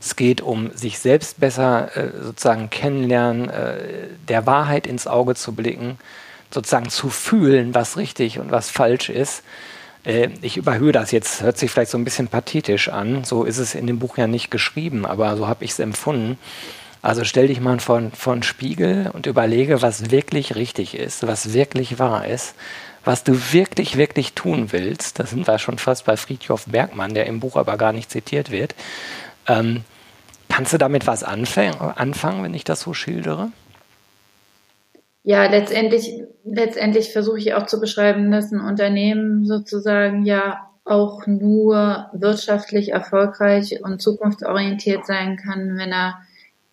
es 0.00 0.16
geht 0.16 0.40
um 0.40 0.70
sich 0.74 0.98
selbst 0.98 1.40
besser 1.40 1.94
äh, 1.94 2.10
sozusagen 2.22 2.70
kennenlernen, 2.70 3.50
äh, 3.50 3.78
der 4.28 4.46
Wahrheit 4.46 4.86
ins 4.86 5.06
Auge 5.06 5.34
zu 5.34 5.52
blicken, 5.52 5.98
sozusagen 6.50 6.88
zu 6.88 7.10
fühlen, 7.10 7.74
was 7.74 7.98
richtig 7.98 8.38
und 8.38 8.50
was 8.50 8.70
falsch 8.70 9.10
ist. 9.10 9.42
Äh, 10.06 10.30
ich 10.40 10.56
überhöhe 10.56 10.92
das 10.92 11.10
jetzt, 11.10 11.42
hört 11.42 11.58
sich 11.58 11.70
vielleicht 11.70 11.90
so 11.90 11.98
ein 11.98 12.04
bisschen 12.04 12.28
pathetisch 12.28 12.88
an. 12.88 13.24
So 13.24 13.44
ist 13.44 13.58
es 13.58 13.74
in 13.74 13.86
dem 13.86 13.98
Buch 13.98 14.16
ja 14.16 14.26
nicht 14.26 14.50
geschrieben, 14.50 15.04
aber 15.04 15.36
so 15.36 15.46
habe 15.46 15.64
ich 15.64 15.72
es 15.72 15.78
empfunden. 15.78 16.38
Also 17.02 17.24
stell 17.24 17.48
dich 17.48 17.60
mal 17.60 17.78
vor, 17.78 18.02
vor 18.16 18.32
einen 18.32 18.42
Spiegel 18.42 19.10
und 19.12 19.26
überlege, 19.26 19.82
was 19.82 20.10
wirklich 20.10 20.56
richtig 20.56 20.96
ist, 20.96 21.26
was 21.26 21.52
wirklich 21.52 21.98
wahr 21.98 22.26
ist, 22.26 22.54
was 23.04 23.22
du 23.22 23.52
wirklich, 23.52 23.96
wirklich 23.96 24.32
tun 24.32 24.72
willst. 24.72 25.18
Da 25.18 25.26
sind 25.26 25.46
wir 25.46 25.58
schon 25.58 25.78
fast 25.78 26.04
bei 26.04 26.16
Friedhof 26.16 26.64
Bergmann, 26.66 27.14
der 27.14 27.26
im 27.26 27.38
Buch 27.40 27.56
aber 27.56 27.76
gar 27.76 27.92
nicht 27.92 28.10
zitiert 28.10 28.50
wird. 28.50 28.74
Ähm, 29.46 29.84
kannst 30.48 30.72
du 30.72 30.78
damit 30.78 31.06
was 31.06 31.22
anfangen, 31.22 32.42
wenn 32.42 32.54
ich 32.54 32.64
das 32.64 32.80
so 32.80 32.94
schildere? 32.94 33.52
Ja, 35.26 35.44
letztendlich, 35.46 36.22
letztendlich 36.44 37.12
versuche 37.12 37.38
ich 37.38 37.52
auch 37.54 37.66
zu 37.66 37.80
beschreiben, 37.80 38.30
dass 38.30 38.52
ein 38.52 38.60
Unternehmen 38.60 39.44
sozusagen 39.44 40.24
ja 40.24 40.70
auch 40.84 41.26
nur 41.26 42.06
wirtschaftlich 42.12 42.92
erfolgreich 42.92 43.82
und 43.82 44.00
zukunftsorientiert 44.00 45.04
sein 45.04 45.36
kann, 45.36 45.76
wenn 45.78 45.90
er 45.90 46.20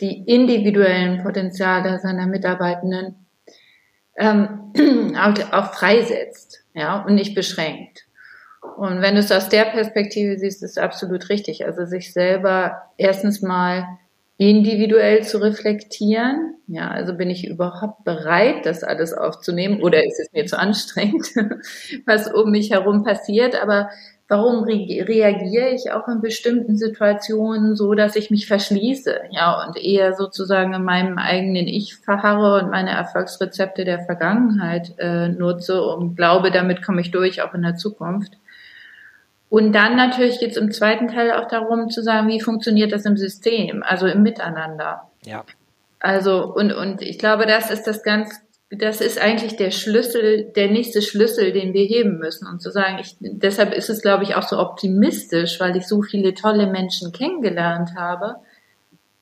die 0.01 0.21
individuellen 0.27 1.23
Potenziale 1.23 1.97
seiner 1.97 2.27
Mitarbeitenden 2.27 3.15
ähm, 4.17 4.71
auch, 5.51 5.73
freisetzt, 5.73 6.63
ja, 6.75 7.01
und 7.01 7.15
nicht 7.15 7.33
beschränkt. 7.33 8.05
Und 8.77 9.01
wenn 9.01 9.15
du 9.15 9.21
es 9.21 9.31
aus 9.31 9.49
der 9.49 9.65
Perspektive 9.65 10.37
siehst, 10.37 10.61
ist 10.61 10.77
es 10.77 10.77
absolut 10.77 11.29
richtig. 11.29 11.65
Also 11.65 11.85
sich 11.85 12.13
selber 12.13 12.83
erstens 12.97 13.41
mal 13.41 13.87
individuell 14.49 15.23
zu 15.23 15.41
reflektieren. 15.41 16.55
Ja, 16.67 16.89
also 16.89 17.15
bin 17.15 17.29
ich 17.29 17.47
überhaupt 17.47 18.03
bereit, 18.03 18.65
das 18.65 18.83
alles 18.83 19.13
aufzunehmen 19.13 19.81
oder 19.81 20.03
ist 20.03 20.19
es 20.19 20.31
mir 20.31 20.45
zu 20.45 20.57
anstrengend, 20.57 21.27
was 22.05 22.31
um 22.31 22.51
mich 22.51 22.71
herum 22.71 23.03
passiert? 23.03 23.61
Aber 23.61 23.89
warum 24.27 24.63
re 24.63 25.05
reagiere 25.07 25.69
ich 25.69 25.91
auch 25.91 26.07
in 26.07 26.21
bestimmten 26.21 26.77
Situationen 26.77 27.75
so, 27.75 27.93
dass 27.93 28.15
ich 28.15 28.31
mich 28.31 28.47
verschließe? 28.47 29.15
Ja, 29.31 29.65
und 29.65 29.77
eher 29.77 30.13
sozusagen 30.13 30.73
in 30.73 30.83
meinem 30.83 31.17
eigenen 31.17 31.67
Ich 31.67 31.95
verharre 31.95 32.63
und 32.63 32.71
meine 32.71 32.91
Erfolgsrezepte 32.91 33.85
der 33.85 34.05
Vergangenheit 34.05 34.93
äh, 34.97 35.29
nutze 35.29 35.83
und 35.83 36.15
glaube, 36.15 36.51
damit 36.51 36.81
komme 36.81 37.01
ich 37.01 37.11
durch, 37.11 37.41
auch 37.41 37.53
in 37.53 37.61
der 37.61 37.75
Zukunft. 37.75 38.33
Und 39.53 39.71
dann 39.73 39.95
natürlich 39.95 40.39
geht 40.39 40.49
es 40.49 40.57
im 40.57 40.71
zweiten 40.71 41.09
Teil 41.09 41.31
auch 41.31 41.47
darum 41.47 41.91
zu 41.91 42.01
sagen, 42.01 42.27
wie 42.27 42.41
funktioniert 42.41 42.91
das 42.91 43.05
im 43.05 43.17
System, 43.17 43.83
also 43.83 44.07
im 44.07 44.23
Miteinander. 44.23 45.11
Ja. 45.25 45.45
Also, 45.99 46.51
und, 46.55 46.73
und 46.73 47.03
ich 47.03 47.19
glaube, 47.19 47.45
das 47.45 47.69
ist 47.69 47.83
das 47.83 48.01
ganz, 48.01 48.33
das 48.71 48.99
ist 48.99 49.21
eigentlich 49.21 49.55
der 49.55 49.69
Schlüssel, 49.69 50.51
der 50.55 50.71
nächste 50.71 51.03
Schlüssel, 51.03 51.51
den 51.51 51.71
wir 51.75 51.85
heben 51.85 52.17
müssen. 52.17 52.47
Und 52.47 52.63
zu 52.63 52.71
sagen, 52.71 52.97
ich, 52.99 53.15
deshalb 53.19 53.75
ist 53.75 53.91
es, 53.91 54.01
glaube 54.01 54.23
ich, 54.23 54.33
auch 54.33 54.41
so 54.41 54.57
optimistisch, 54.57 55.59
weil 55.59 55.77
ich 55.77 55.85
so 55.85 56.01
viele 56.01 56.33
tolle 56.33 56.65
Menschen 56.65 57.11
kennengelernt 57.11 57.91
habe, 57.95 58.37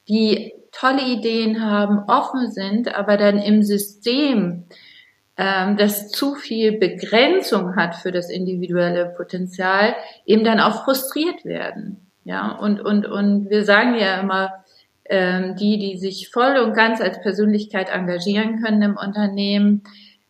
die 0.08 0.54
tolle 0.72 1.06
Ideen 1.08 1.62
haben, 1.62 2.06
offen 2.08 2.50
sind, 2.50 2.96
aber 2.96 3.18
dann 3.18 3.38
im 3.38 3.64
System 3.64 4.64
ähm, 5.42 5.76
das 5.76 6.10
zu 6.12 6.36
viel 6.36 6.78
Begrenzung 6.78 7.76
hat 7.76 7.96
für 7.96 8.12
das 8.12 8.30
individuelle 8.30 9.08
Potenzial, 9.18 9.96
eben 10.24 10.44
dann 10.44 10.60
auch 10.60 10.84
frustriert 10.84 11.44
werden. 11.46 12.12
Ja, 12.24 12.52
und, 12.52 12.80
und, 12.80 13.08
und 13.08 13.50
wir 13.50 13.66
sagen 13.66 13.96
ja 13.96 14.20
immer, 14.20 14.64
ähm, 15.06 15.56
die, 15.56 15.80
die 15.80 15.98
sich 15.98 16.30
voll 16.30 16.58
und 16.58 16.76
ganz 16.76 17.02
als 17.02 17.20
Persönlichkeit 17.24 17.90
engagieren 17.90 18.62
können 18.62 18.84
im 18.84 18.98
Unternehmen, 18.98 19.82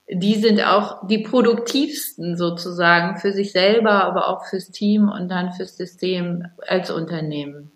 die 0.09 0.35
sind 0.35 0.61
auch 0.65 1.05
die 1.07 1.19
produktivsten 1.19 2.37
sozusagen 2.37 3.17
für 3.17 3.33
sich 3.33 3.51
selber, 3.51 4.05
aber 4.05 4.29
auch 4.29 4.45
fürs 4.45 4.71
Team 4.71 5.09
und 5.09 5.27
dann 5.27 5.51
fürs 5.51 5.75
System 5.75 6.45
als 6.65 6.89
Unternehmen. 6.89 7.73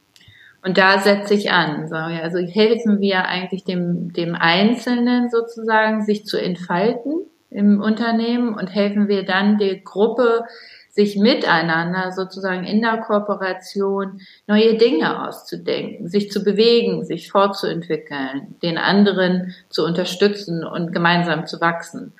Und 0.65 0.79
da 0.79 0.99
setze 0.99 1.35
ich 1.35 1.51
an. 1.51 1.93
Also 1.93 2.39
helfen 2.39 2.99
wir 2.99 3.25
eigentlich 3.25 3.65
dem, 3.65 4.11
dem 4.13 4.33
Einzelnen 4.33 5.29
sozusagen, 5.29 6.03
sich 6.03 6.25
zu 6.25 6.37
entfalten 6.37 7.13
im 7.51 7.81
Unternehmen 7.81 8.55
und 8.55 8.73
helfen 8.73 9.07
wir 9.07 9.23
dann 9.23 9.59
der 9.59 9.75
Gruppe, 9.75 10.43
sich 10.89 11.17
miteinander 11.17 12.13
sozusagen 12.13 12.63
in 12.63 12.81
der 12.81 12.97
Kooperation 12.97 14.21
neue 14.47 14.75
Dinge 14.75 15.27
auszudenken, 15.27 16.07
sich 16.07 16.31
zu 16.31 16.43
bewegen, 16.43 17.03
sich 17.03 17.29
fortzuentwickeln, 17.29 18.55
den 18.63 18.77
anderen 18.77 19.53
zu 19.69 19.85
unterstützen 19.85 20.63
und 20.63 20.93
gemeinsam 20.93 21.45
zu 21.45 21.61
wachsen. 21.61 22.13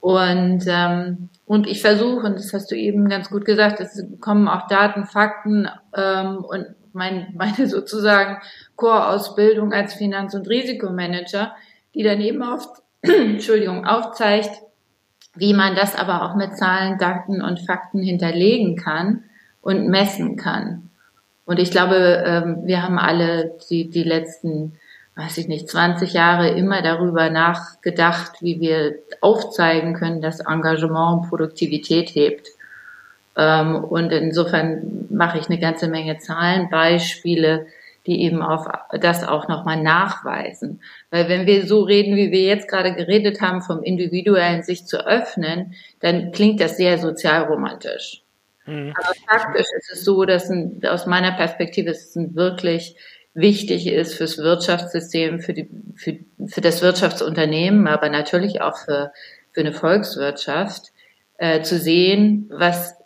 Und, 0.00 0.64
ähm, 0.68 1.30
und 1.46 1.66
ich 1.66 1.80
versuche, 1.80 2.26
und 2.26 2.34
das 2.34 2.52
hast 2.52 2.70
du 2.70 2.76
eben 2.76 3.08
ganz 3.08 3.30
gut 3.30 3.44
gesagt, 3.44 3.80
es 3.80 4.04
kommen 4.20 4.46
auch 4.46 4.68
Daten, 4.68 5.06
Fakten 5.06 5.68
ähm, 5.96 6.44
und 6.44 6.66
mein, 6.92 7.34
meine 7.36 7.66
sozusagen 7.68 8.38
Core-Ausbildung 8.76 9.72
als 9.72 9.94
Finanz- 9.94 10.34
und 10.34 10.48
Risikomanager, 10.48 11.54
die 11.94 12.02
dann 12.02 12.20
eben 12.20 12.42
oft, 12.42 12.82
Entschuldigung, 13.02 13.86
aufzeigt, 13.86 14.50
wie 15.34 15.54
man 15.54 15.76
das 15.76 15.94
aber 15.94 16.22
auch 16.22 16.34
mit 16.34 16.56
Zahlen, 16.56 16.98
Daten 16.98 17.42
und 17.42 17.60
Fakten 17.60 18.02
hinterlegen 18.02 18.76
kann 18.76 19.24
und 19.60 19.88
messen 19.88 20.36
kann. 20.36 20.90
Und 21.44 21.58
ich 21.58 21.70
glaube, 21.70 22.24
ähm, 22.26 22.58
wir 22.64 22.82
haben 22.82 22.98
alle 22.98 23.56
die, 23.70 23.88
die 23.88 24.02
letzten, 24.02 24.74
weiß 25.16 25.38
ich 25.38 25.48
nicht, 25.48 25.68
20 25.68 26.12
Jahre 26.12 26.50
immer 26.50 26.82
darüber 26.82 27.30
nachgedacht, 27.30 28.42
wie 28.42 28.60
wir 28.60 28.96
aufzeigen 29.20 29.94
können, 29.94 30.20
dass 30.20 30.40
Engagement 30.40 31.28
Produktivität 31.28 32.10
hebt. 32.10 32.48
Ähm, 33.38 33.84
und 33.84 34.10
insofern 34.10 35.06
mache 35.10 35.38
ich 35.38 35.48
eine 35.48 35.60
ganze 35.60 35.88
Menge 35.88 36.18
Zahlenbeispiele, 36.18 37.66
die 38.06 38.22
eben 38.22 38.42
auf 38.42 38.66
das 39.00 39.22
auch 39.22 39.48
nochmal 39.48 39.80
nachweisen. 39.80 40.80
Weil 41.10 41.28
wenn 41.28 41.46
wir 41.46 41.66
so 41.66 41.82
reden, 41.82 42.16
wie 42.16 42.32
wir 42.32 42.42
jetzt 42.42 42.68
gerade 42.68 42.94
geredet 42.94 43.40
haben, 43.40 43.62
vom 43.62 43.82
Individuellen 43.82 44.62
sich 44.62 44.86
zu 44.86 45.06
öffnen, 45.06 45.74
dann 46.00 46.32
klingt 46.32 46.60
das 46.60 46.76
sehr 46.76 46.98
sozialromantisch. 46.98 48.22
Mhm. 48.66 48.92
Aber 48.96 49.14
faktisch 49.28 49.66
ist 49.76 49.92
es 49.92 50.04
so, 50.04 50.24
dass 50.24 50.50
ein, 50.50 50.80
aus 50.88 51.06
meiner 51.06 51.32
Perspektive 51.32 51.90
es 51.90 52.16
ein 52.16 52.34
wirklich 52.34 52.96
wichtig 53.34 53.86
ist 53.86 54.14
fürs 54.14 54.38
Wirtschaftssystem, 54.38 55.40
für, 55.40 55.52
die, 55.52 55.68
für, 55.94 56.18
für 56.46 56.60
das 56.60 56.82
Wirtschaftsunternehmen, 56.82 57.86
aber 57.86 58.08
natürlich 58.08 58.62
auch 58.62 58.76
für, 58.78 59.12
für 59.52 59.60
eine 59.60 59.72
Volkswirtschaft, 59.72 60.92
äh, 61.36 61.62
zu 61.62 61.78
sehen, 61.78 62.50
was 62.50 62.97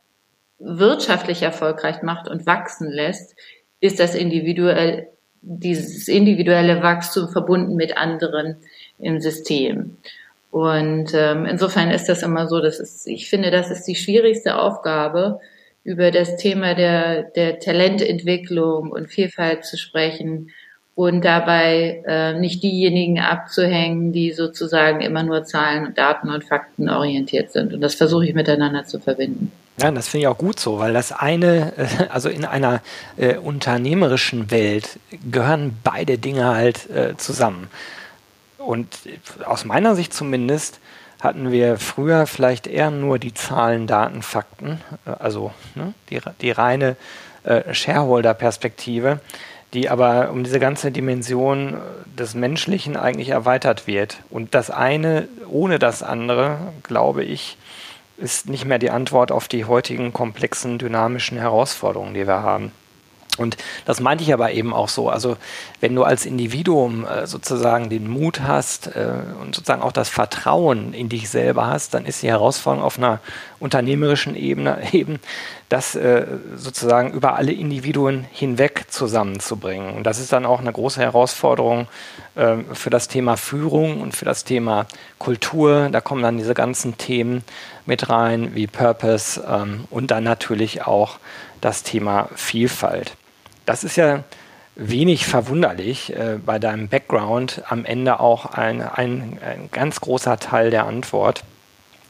wirtschaftlich 0.62 1.42
erfolgreich 1.42 2.02
macht 2.02 2.28
und 2.28 2.46
wachsen 2.46 2.90
lässt, 2.90 3.34
ist 3.80 3.98
das 3.98 4.14
individuell, 4.14 5.08
dieses 5.40 6.08
individuelle 6.08 6.82
Wachstum 6.82 7.28
verbunden 7.28 7.74
mit 7.74 7.98
anderen 7.98 8.56
im 8.98 9.20
System. 9.20 9.96
Und 10.50 11.12
ähm, 11.14 11.46
insofern 11.46 11.90
ist 11.90 12.08
das 12.08 12.22
immer 12.22 12.46
so, 12.46 12.60
dass 12.60 12.78
es, 12.78 13.06
ich 13.06 13.28
finde, 13.28 13.50
das 13.50 13.70
ist 13.70 13.84
die 13.84 13.96
schwierigste 13.96 14.58
Aufgabe, 14.58 15.40
über 15.84 16.10
das 16.12 16.36
Thema 16.36 16.74
der, 16.74 17.24
der 17.24 17.58
Talententwicklung 17.58 18.92
und 18.92 19.08
Vielfalt 19.08 19.64
zu 19.64 19.76
sprechen 19.76 20.50
und 20.94 21.24
dabei 21.24 22.02
äh, 22.06 22.38
nicht 22.38 22.62
diejenigen 22.62 23.18
abzuhängen, 23.18 24.12
die 24.12 24.32
sozusagen 24.32 25.00
immer 25.00 25.22
nur 25.22 25.44
Zahlen, 25.44 25.94
Daten 25.94 26.28
und 26.28 26.44
Fakten 26.44 26.90
orientiert 26.90 27.50
sind. 27.52 27.72
Und 27.72 27.80
das 27.80 27.94
versuche 27.94 28.26
ich 28.26 28.34
miteinander 28.34 28.84
zu 28.84 29.00
verbinden. 29.00 29.50
Ja, 29.80 29.90
das 29.90 30.08
finde 30.08 30.22
ich 30.22 30.28
auch 30.28 30.36
gut 30.36 30.60
so, 30.60 30.78
weil 30.78 30.92
das 30.92 31.12
eine, 31.12 31.72
äh, 31.78 31.86
also 32.10 32.28
in 32.28 32.44
einer 32.44 32.82
äh, 33.16 33.36
unternehmerischen 33.36 34.50
Welt 34.50 34.98
gehören 35.30 35.78
beide 35.82 36.18
Dinge 36.18 36.54
halt 36.54 36.90
äh, 36.90 37.16
zusammen. 37.16 37.68
Und 38.58 38.86
aus 39.44 39.64
meiner 39.64 39.94
Sicht 39.94 40.12
zumindest 40.12 40.78
hatten 41.20 41.52
wir 41.52 41.78
früher 41.78 42.26
vielleicht 42.26 42.66
eher 42.66 42.90
nur 42.90 43.18
die 43.18 43.32
Zahlen, 43.32 43.86
Daten, 43.86 44.22
Fakten, 44.22 44.80
äh, 45.06 45.10
also 45.18 45.52
ne, 45.74 45.94
die, 46.10 46.20
die 46.42 46.50
reine 46.50 46.96
äh, 47.44 47.72
Shareholder-Perspektive, 47.72 49.20
die 49.74 49.88
aber 49.88 50.30
um 50.30 50.44
diese 50.44 50.60
ganze 50.60 50.92
Dimension 50.92 51.78
des 52.18 52.34
Menschlichen 52.34 52.96
eigentlich 52.96 53.30
erweitert 53.30 53.86
wird. 53.86 54.18
Und 54.30 54.54
das 54.54 54.70
eine 54.70 55.28
ohne 55.48 55.78
das 55.78 56.02
andere, 56.02 56.58
glaube 56.82 57.24
ich, 57.24 57.56
ist 58.18 58.48
nicht 58.48 58.64
mehr 58.64 58.78
die 58.78 58.90
Antwort 58.90 59.32
auf 59.32 59.48
die 59.48 59.64
heutigen 59.64 60.12
komplexen, 60.12 60.78
dynamischen 60.78 61.38
Herausforderungen, 61.38 62.14
die 62.14 62.26
wir 62.26 62.42
haben. 62.42 62.72
Und 63.38 63.56
das 63.86 64.00
meinte 64.00 64.22
ich 64.24 64.34
aber 64.34 64.52
eben 64.52 64.74
auch 64.74 64.90
so. 64.90 65.08
Also 65.08 65.38
wenn 65.80 65.94
du 65.94 66.04
als 66.04 66.26
Individuum 66.26 67.06
äh, 67.06 67.26
sozusagen 67.26 67.88
den 67.88 68.06
Mut 68.08 68.42
hast 68.42 68.88
äh, 68.88 69.08
und 69.40 69.54
sozusagen 69.54 69.80
auch 69.80 69.92
das 69.92 70.10
Vertrauen 70.10 70.92
in 70.92 71.08
dich 71.08 71.30
selber 71.30 71.66
hast, 71.66 71.94
dann 71.94 72.04
ist 72.04 72.22
die 72.22 72.28
Herausforderung 72.28 72.84
auf 72.84 72.98
einer 72.98 73.20
unternehmerischen 73.58 74.36
Ebene 74.36 74.82
eben, 74.92 75.18
das 75.70 75.94
äh, 75.94 76.26
sozusagen 76.56 77.12
über 77.12 77.36
alle 77.36 77.52
Individuen 77.52 78.26
hinweg 78.30 78.84
zusammenzubringen. 78.90 79.94
Und 79.94 80.04
das 80.04 80.18
ist 80.18 80.34
dann 80.34 80.44
auch 80.44 80.60
eine 80.60 80.72
große 80.72 81.00
Herausforderung 81.00 81.88
äh, 82.34 82.56
für 82.74 82.90
das 82.90 83.08
Thema 83.08 83.38
Führung 83.38 84.02
und 84.02 84.14
für 84.14 84.26
das 84.26 84.44
Thema 84.44 84.86
Kultur. 85.18 85.88
Da 85.90 86.02
kommen 86.02 86.22
dann 86.22 86.36
diese 86.36 86.52
ganzen 86.52 86.98
Themen 86.98 87.44
mit 87.86 88.10
rein, 88.10 88.54
wie 88.54 88.66
Purpose 88.66 89.42
ähm, 89.48 89.84
und 89.88 90.10
dann 90.10 90.24
natürlich 90.24 90.86
auch 90.86 91.18
das 91.62 91.82
Thema 91.82 92.28
Vielfalt. 92.34 93.16
Das 93.64 93.84
ist 93.84 93.96
ja 93.96 94.24
wenig 94.74 95.26
verwunderlich 95.26 96.14
äh, 96.14 96.38
bei 96.44 96.58
deinem 96.58 96.88
Background 96.88 97.62
am 97.68 97.84
Ende 97.84 98.20
auch 98.20 98.46
ein, 98.46 98.82
ein, 98.82 99.38
ein, 99.44 99.68
ganz 99.70 100.00
großer 100.00 100.38
Teil 100.38 100.70
der 100.70 100.86
Antwort, 100.86 101.44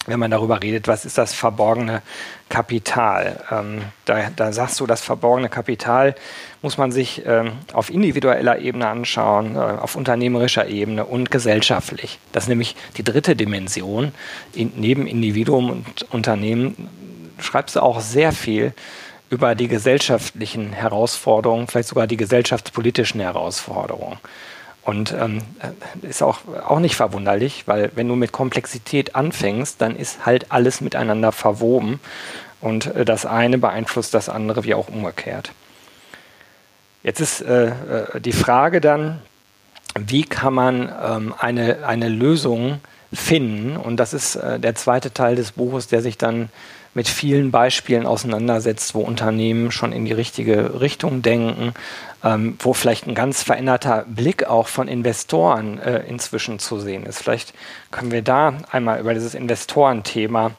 wenn 0.07 0.19
man 0.19 0.31
darüber 0.31 0.63
redet, 0.63 0.89
was 0.89 1.05
ist 1.05 1.19
das 1.19 1.33
verborgene 1.35 2.03
Kapital. 2.49 3.41
Ähm, 3.51 3.83
da, 4.05 4.31
da, 4.35 4.53
sagst 4.53 4.81
du, 4.81 4.87
das 4.87 5.01
verborgene 5.01 5.49
Kapital 5.49 6.15
muss 6.61 6.79
man 6.79 6.93
sich 6.93 7.23
ähm, 7.27 7.53
auf 7.73 7.91
individueller 7.91 8.59
Ebene 8.59 8.89
anschauen, 8.89 9.57
äh, 9.57 9.59
auf 9.59 9.97
unternehmerischer 9.97 10.67
Ebene 10.69 11.05
und 11.05 11.31
gesellschaftlich. 11.31 12.19
Das 12.33 12.45
ist 12.45 12.49
nämlich 12.49 12.77
die 12.97 13.05
dritte 13.05 13.37
Dimension. 13.37 14.13
In, 14.55 14.73
neben 14.77 15.07
Individuum 15.07 15.71
und 15.71 16.07
Unternehmen 16.11 16.89
schreibst 17.41 17.77
du 17.77 17.81
auch 17.81 18.01
sehr 18.01 18.33
viel 18.33 18.73
über 19.33 19.55
die 19.55 19.67
gesellschaftlichen 19.67 20.75
Herausforderungen, 20.75 21.67
vielleicht 21.67 21.89
sogar 21.89 22.07
die 22.07 22.19
gesellschaftspolitischen 22.19 23.19
Herausforderungen. 23.19 24.19
Und 24.83 25.15
ähm, 25.19 25.39
ist 26.03 26.23
auch, 26.23 26.41
auch 26.69 26.81
nicht 26.81 26.97
verwunderlich, 26.97 27.63
weil 27.65 27.91
wenn 27.95 28.09
du 28.09 28.15
mit 28.15 28.33
Komplexität 28.33 29.17
anfängst, 29.17 29.81
dann 29.81 29.97
ist 29.97 30.27
halt 30.27 30.53
alles 30.53 30.83
miteinander 30.83 31.33
verwoben 31.33 31.99
und 32.61 32.95
äh, 32.95 33.07
das 33.07 33.25
eine 33.25 33.57
beeinflusst 33.57 34.13
das 34.13 34.29
andere 34.29 34.65
wie 34.65 34.75
auch 34.75 34.89
umgekehrt. 34.89 35.53
Jetzt 37.03 37.21
ist 37.21 37.41
äh, 37.41 37.69
äh 37.69 38.21
die 38.21 38.33
Frage 38.33 38.83
dann, 38.83 39.23
wie 39.99 40.25
kann 40.25 40.53
man 40.53 40.93
ähm, 41.03 41.35
eine, 41.39 41.87
eine 41.87 42.11
Lösung 42.11 42.81
finden? 43.15 43.79
Und 43.79 43.97
das 43.97 44.13
ist 44.13 44.37
äh, 44.37 44.61
der 44.61 44.75
zweite 44.75 45.15
Teil 45.15 45.37
des 45.37 45.53
Buches, 45.53 45.87
der 45.87 46.03
sich 46.03 46.19
dann 46.19 46.51
mit 46.95 47.09
vielen 47.09 47.51
Beispielen 47.51 48.07
auseinandersetzt, 48.07 48.95
wo 48.95 49.01
Unternehmen 49.01 49.71
schon 49.71 49.93
in 49.93 50.05
die 50.05 50.13
richtige 50.13 50.81
Richtung 50.81 51.23
denken, 51.23 51.73
ähm, 52.23 52.57
wo 52.59 52.75
vielleicht 52.75 53.07
ein 53.07 53.15
ganz 53.15 53.43
veränderter 53.43 54.05
Blick 54.07 54.45
auch 54.45 54.69
von 54.69 54.89
Investoren 54.89 55.79
äh, 55.79 56.01
inzwischen 56.07 56.59
zu 56.59 56.79
sehen 56.79 57.05
ist. 57.07 57.19
Vielleicht 57.19 57.55
können 57.91 58.11
wir 58.11 58.23
da 58.23 58.55
einmal 58.71 59.01
über 59.01 59.15
dieses 59.15 59.35
Investorenthema 59.35 60.53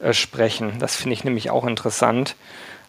äh, 0.00 0.12
sprechen. 0.12 0.74
Das 0.78 0.96
finde 0.96 1.14
ich 1.14 1.24
nämlich 1.24 1.50
auch 1.50 1.64
interessant, 1.64 2.36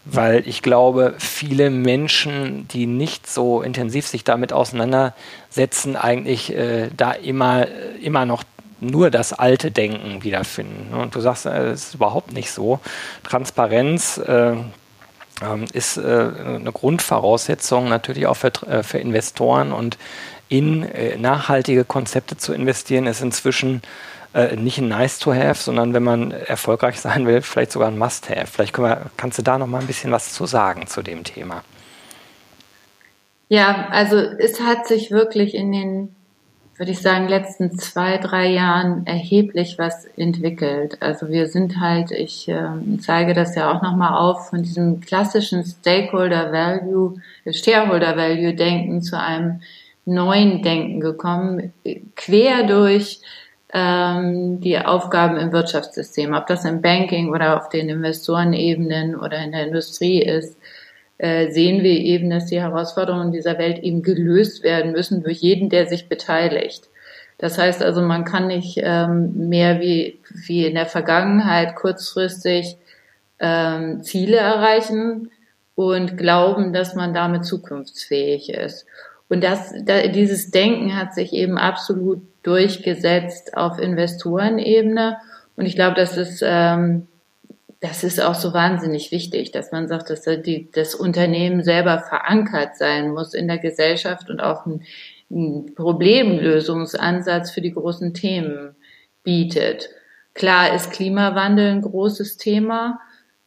weil 0.04 0.48
ich 0.48 0.62
glaube, 0.62 1.16
viele 1.20 1.70
Menschen, 1.70 2.68
die 2.70 2.88
nicht 2.88 3.28
so 3.28 3.62
intensiv 3.62 4.08
sich 4.08 4.24
damit 4.24 4.54
auseinandersetzen, 4.54 5.96
eigentlich 5.96 6.54
äh, 6.54 6.90
da 6.96 7.12
immer, 7.12 7.68
immer 8.02 8.26
noch 8.26 8.44
nur 8.80 9.10
das 9.10 9.34
alte 9.34 9.72
Denken 9.72 10.24
wiederfinden. 10.24 10.94
Und 10.94 11.16
du 11.16 11.22
sagst, 11.22 11.46
äh, 11.46 11.70
es 11.70 11.88
ist 11.88 11.96
überhaupt 11.96 12.34
nicht 12.34 12.52
so. 12.52 12.80
Transparenz 13.24 14.18
äh, 14.18 14.56
ähm, 15.42 15.66
ist 15.72 15.98
äh, 15.98 16.02
eine 16.02 16.72
Grundvoraussetzung 16.72 17.90
natürlich 17.90 18.26
auch 18.26 18.36
für, 18.36 18.52
äh, 18.68 18.84
für 18.84 18.98
Investoren 18.98 19.72
und 19.72 19.98
in 20.50 20.84
äh, 20.84 21.18
nachhaltige 21.18 21.86
Konzepte 21.86 22.38
zu 22.38 22.54
investieren 22.54 23.08
ist 23.08 23.22
inzwischen 23.22 23.82
nicht 24.56 24.78
ein 24.78 24.90
Nice 24.90 25.18
to 25.18 25.34
have, 25.34 25.56
sondern 25.56 25.96
wenn 25.96 26.04
man 26.04 26.30
erfolgreich 26.30 27.00
sein 27.00 27.26
will, 27.26 27.42
vielleicht 27.42 27.72
sogar 27.72 27.88
ein 27.88 27.98
Must 27.98 28.30
have. 28.30 28.46
Vielleicht 28.46 28.78
wir, 28.78 29.10
kannst 29.16 29.40
du 29.40 29.42
da 29.42 29.58
noch 29.58 29.66
mal 29.66 29.80
ein 29.80 29.88
bisschen 29.88 30.12
was 30.12 30.32
zu 30.32 30.46
sagen 30.46 30.86
zu 30.86 31.02
dem 31.02 31.24
Thema. 31.24 31.64
Ja, 33.50 33.88
also 33.90 34.18
es 34.18 34.60
hat 34.60 34.86
sich 34.86 35.10
wirklich 35.10 35.56
in 35.56 35.72
den 35.72 36.17
würde 36.78 36.92
ich 36.92 37.02
sagen, 37.02 37.28
letzten 37.28 37.78
zwei, 37.78 38.18
drei 38.18 38.48
Jahren 38.48 39.06
erheblich 39.08 39.80
was 39.80 40.06
entwickelt. 40.16 41.02
Also 41.02 41.30
wir 41.30 41.48
sind 41.48 41.80
halt, 41.80 42.12
ich 42.12 42.48
äh, 42.48 42.70
zeige 43.00 43.34
das 43.34 43.56
ja 43.56 43.72
auch 43.72 43.82
nochmal 43.82 44.14
auf, 44.14 44.50
von 44.50 44.62
diesem 44.62 45.02
klassischen 45.02 45.66
Stakeholder 45.66 46.52
Value, 46.52 47.20
Shareholder 47.52 48.16
Value 48.16 48.54
Denken 48.54 49.02
zu 49.02 49.20
einem 49.20 49.62
neuen 50.06 50.62
Denken 50.62 51.00
gekommen, 51.00 51.74
quer 52.16 52.64
durch 52.64 53.22
ähm, 53.74 54.62
die 54.62 54.78
Aufgaben 54.80 55.38
im 55.38 55.52
Wirtschaftssystem, 55.52 56.34
ob 56.34 56.48
das 56.48 56.64
im 56.64 56.82
Banking 56.82 57.30
oder 57.30 57.58
auf 57.58 57.70
den 57.70 57.90
Investorenebenen 57.90 59.16
oder 59.16 59.40
in 59.44 59.52
der 59.52 59.68
Industrie 59.68 60.22
ist 60.22 60.58
äh, 61.18 61.50
sehen 61.52 61.84
wir 61.84 61.92
eben, 61.92 62.30
dass 62.30 62.46
die 62.46 62.62
Herausforderungen 62.62 63.32
dieser 63.32 63.58
Welt 63.58 63.80
eben 63.80 64.04
gelöst 64.04 64.64
werden 64.64 64.92
müssen 64.92 65.24
durch 65.24 65.40
jeden, 65.40 65.70
der 65.70 65.88
sich 65.88 66.10
beteiligt. 66.10 66.90
Das 67.38 67.58
heißt 67.58 67.84
also, 67.84 68.02
man 68.02 68.24
kann 68.24 68.48
nicht 68.48 68.80
ähm, 68.82 69.50
mehr 69.50 69.80
wie, 69.80 70.20
wie 70.48 70.66
in 70.66 70.76
der 70.76 70.88
Vergangenheit 70.88 71.76
kurzfristig 71.76 72.78
ähm, 73.40 74.02
Ziele 74.02 74.38
erreichen 74.38 75.30
und 75.76 76.18
glauben, 76.18 76.74
dass 76.74 76.96
man 76.96 77.14
damit 77.14 77.46
zukunftsfähig 77.46 78.50
ist. 78.50 78.88
Und 79.30 79.44
das, 79.44 79.74
da, 79.84 80.08
dieses 80.08 80.52
Denken 80.52 80.96
hat 80.96 81.14
sich 81.14 81.34
eben 81.34 81.58
absolut 81.58 82.22
durchgesetzt 82.44 83.56
auf 83.56 83.78
Investorenebene. 83.78 85.18
Und 85.56 85.66
ich 85.66 85.76
glaube, 85.76 85.96
das 85.96 86.18
ist 86.18 86.44
ähm, 86.46 87.08
das 87.80 88.04
ist 88.04 88.20
auch 88.20 88.36
so 88.36 88.54
wahnsinnig 88.54 89.12
wichtig, 89.12 89.52
dass 89.52 89.72
man 89.72 89.88
sagt, 89.88 90.10
dass 90.10 90.24
die, 90.24 90.70
das 90.72 90.96
Unternehmen 90.96 91.64
selber 91.64 92.00
verankert 92.00 92.76
sein 92.76 93.12
muss 93.12 93.34
in 93.34 93.48
der 93.48 93.60
Gesellschaft 93.60 94.30
und 94.30 94.40
auch 94.40 94.66
ein, 94.66 94.84
ein 95.30 95.74
Problemlösungsansatz 95.76 97.52
für 97.52 97.62
die 97.62 97.74
großen 97.74 98.14
Themen 98.14 98.76
bietet. 99.24 99.90
Klar 100.34 100.74
ist 100.74 100.92
Klimawandel 100.92 101.72
ein 101.72 101.82
großes 101.82 102.38
Thema, 102.38 103.00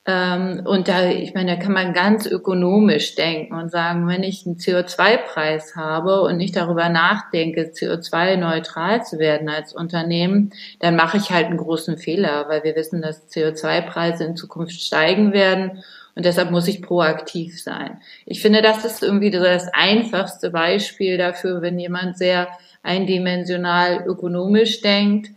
ähm, 0.06 0.62
und 0.64 0.88
da, 0.88 1.10
ich 1.10 1.34
meine, 1.34 1.56
da 1.56 1.62
kann 1.62 1.72
man 1.72 1.92
ganz 1.92 2.26
ökonomisch 2.26 3.16
denken 3.16 3.54
und 3.54 3.70
sagen, 3.70 4.08
wenn 4.08 4.22
ich 4.22 4.46
einen 4.46 4.56
CO2-Preis 4.56 5.76
habe 5.76 6.22
und 6.22 6.38
nicht 6.38 6.56
darüber 6.56 6.88
nachdenke, 6.88 7.72
CO2-neutral 7.74 9.04
zu 9.04 9.18
werden 9.18 9.50
als 9.50 9.74
Unternehmen, 9.74 10.52
dann 10.78 10.96
mache 10.96 11.18
ich 11.18 11.30
halt 11.30 11.46
einen 11.46 11.58
großen 11.58 11.98
Fehler, 11.98 12.46
weil 12.48 12.64
wir 12.64 12.76
wissen, 12.76 13.02
dass 13.02 13.30
CO2-Preise 13.30 14.24
in 14.24 14.36
Zukunft 14.36 14.80
steigen 14.80 15.32
werden 15.34 15.82
und 16.14 16.24
deshalb 16.24 16.50
muss 16.50 16.66
ich 16.68 16.82
proaktiv 16.82 17.62
sein. 17.62 18.00
Ich 18.26 18.42
finde, 18.42 18.62
das 18.62 18.84
ist 18.84 19.02
irgendwie 19.02 19.30
das 19.30 19.68
einfachste 19.72 20.50
Beispiel 20.50 21.18
dafür, 21.18 21.62
wenn 21.62 21.78
jemand 21.78 22.16
sehr 22.16 22.48
eindimensional 22.82 24.04
ökonomisch 24.06 24.80
denkt, 24.80 25.30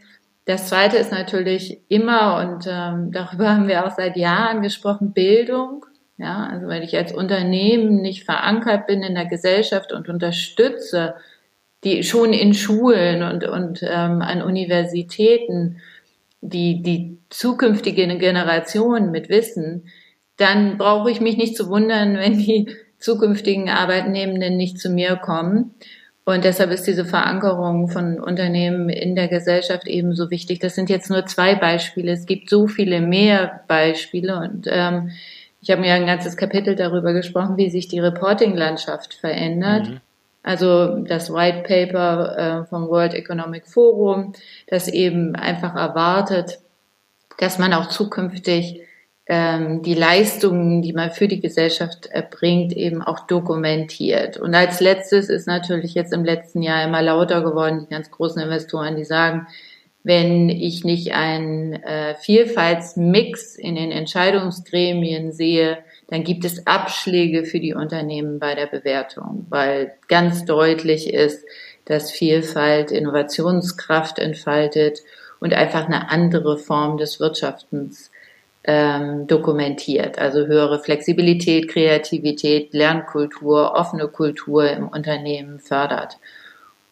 das 0.45 0.67
zweite 0.67 0.97
ist 0.97 1.11
natürlich 1.11 1.81
immer, 1.87 2.39
und 2.39 2.67
ähm, 2.67 3.11
darüber 3.11 3.49
haben 3.55 3.67
wir 3.67 3.85
auch 3.85 3.91
seit 3.91 4.17
Jahren 4.17 4.61
gesprochen, 4.61 5.13
Bildung. 5.13 5.85
Ja, 6.17 6.47
also 6.51 6.67
weil 6.67 6.83
ich 6.83 6.95
als 6.95 7.11
Unternehmen 7.11 8.01
nicht 8.01 8.23
verankert 8.23 8.85
bin 8.85 9.01
in 9.01 9.15
der 9.15 9.25
Gesellschaft 9.25 9.91
und 9.91 10.09
unterstütze 10.09 11.15
die 11.83 12.03
schon 12.03 12.33
in 12.33 12.53
Schulen 12.53 13.23
und, 13.23 13.45
und 13.45 13.81
ähm, 13.83 14.21
an 14.21 14.41
Universitäten 14.41 15.81
die, 16.41 16.81
die 16.81 17.17
zukünftige 17.29 18.07
Generation 18.17 19.11
mit 19.11 19.29
Wissen, 19.29 19.87
dann 20.37 20.77
brauche 20.77 21.11
ich 21.11 21.21
mich 21.21 21.37
nicht 21.37 21.55
zu 21.55 21.69
wundern, 21.69 22.17
wenn 22.17 22.37
die 22.37 22.69
zukünftigen 22.99 23.69
Arbeitnehmenden 23.69 24.55
nicht 24.55 24.79
zu 24.79 24.89
mir 24.89 25.17
kommen. 25.17 25.75
Und 26.25 26.45
deshalb 26.45 26.71
ist 26.71 26.87
diese 26.87 27.03
Verankerung 27.03 27.89
von 27.89 28.19
Unternehmen 28.19 28.89
in 28.89 29.15
der 29.15 29.27
Gesellschaft 29.27 29.87
ebenso 29.87 30.31
wichtig. 30.31 30.59
Das 30.59 30.73
sind 30.73 30.89
jetzt 30.89 31.09
nur 31.09 31.25
zwei 31.25 31.55
Beispiele. 31.55 32.13
Es 32.13 32.25
gibt 32.25 32.49
so 32.49 32.67
viele 32.67 33.01
mehr 33.01 33.61
Beispiele 33.67 34.37
und 34.37 34.67
ähm, 34.69 35.11
ich 35.61 35.71
habe 35.71 35.81
mir 35.81 35.93
ein 35.93 36.05
ganzes 36.05 36.37
Kapitel 36.37 36.75
darüber 36.75 37.13
gesprochen, 37.13 37.57
wie 37.57 37.69
sich 37.69 37.87
die 37.87 37.99
Reporting-Landschaft 37.99 39.13
verändert. 39.13 39.89
Mhm. 39.89 40.01
Also 40.43 40.99
das 40.99 41.31
White 41.31 41.63
Paper 41.65 42.37
äh, 42.37 42.65
vom 42.65 42.89
World 42.89 43.13
Economic 43.13 43.65
Forum, 43.67 44.33
das 44.67 44.89
eben 44.89 45.35
einfach 45.35 45.75
erwartet, 45.75 46.59
dass 47.37 47.59
man 47.59 47.73
auch 47.73 47.87
zukünftig 47.87 48.81
die 49.29 49.93
Leistungen, 49.93 50.81
die 50.81 50.91
man 50.91 51.11
für 51.11 51.29
die 51.29 51.39
Gesellschaft 51.39 52.07
erbringt, 52.07 52.73
eben 52.73 53.01
auch 53.01 53.25
dokumentiert. 53.25 54.35
Und 54.35 54.53
als 54.53 54.81
letztes 54.81 55.29
ist 55.29 55.47
natürlich 55.47 55.93
jetzt 55.93 56.11
im 56.11 56.25
letzten 56.25 56.61
Jahr 56.61 56.83
immer 56.83 57.01
lauter 57.01 57.41
geworden, 57.41 57.79
die 57.81 57.93
ganz 57.93 58.11
großen 58.11 58.41
Investoren, 58.41 58.97
die 58.97 59.05
sagen, 59.05 59.47
wenn 60.03 60.49
ich 60.49 60.83
nicht 60.83 61.13
einen 61.13 61.73
äh, 61.73 62.15
Vielfaltsmix 62.15 63.55
in 63.55 63.75
den 63.75 63.91
Entscheidungsgremien 63.91 65.31
sehe, 65.31 65.77
dann 66.09 66.25
gibt 66.25 66.43
es 66.43 66.67
Abschläge 66.67 67.45
für 67.45 67.61
die 67.61 67.73
Unternehmen 67.73 68.39
bei 68.39 68.53
der 68.55 68.67
Bewertung, 68.67 69.45
weil 69.49 69.93
ganz 70.09 70.43
deutlich 70.43 71.13
ist, 71.13 71.45
dass 71.85 72.11
Vielfalt 72.11 72.91
Innovationskraft 72.91 74.19
entfaltet 74.19 74.99
und 75.39 75.53
einfach 75.53 75.85
eine 75.85 76.09
andere 76.09 76.57
Form 76.57 76.97
des 76.97 77.21
Wirtschaftens 77.21 78.11
ähm, 78.63 79.27
dokumentiert. 79.27 80.19
Also 80.19 80.45
höhere 80.45 80.79
Flexibilität, 80.79 81.67
Kreativität, 81.69 82.73
Lernkultur, 82.73 83.73
offene 83.75 84.07
Kultur 84.07 84.69
im 84.69 84.87
Unternehmen 84.87 85.59
fördert. 85.59 86.17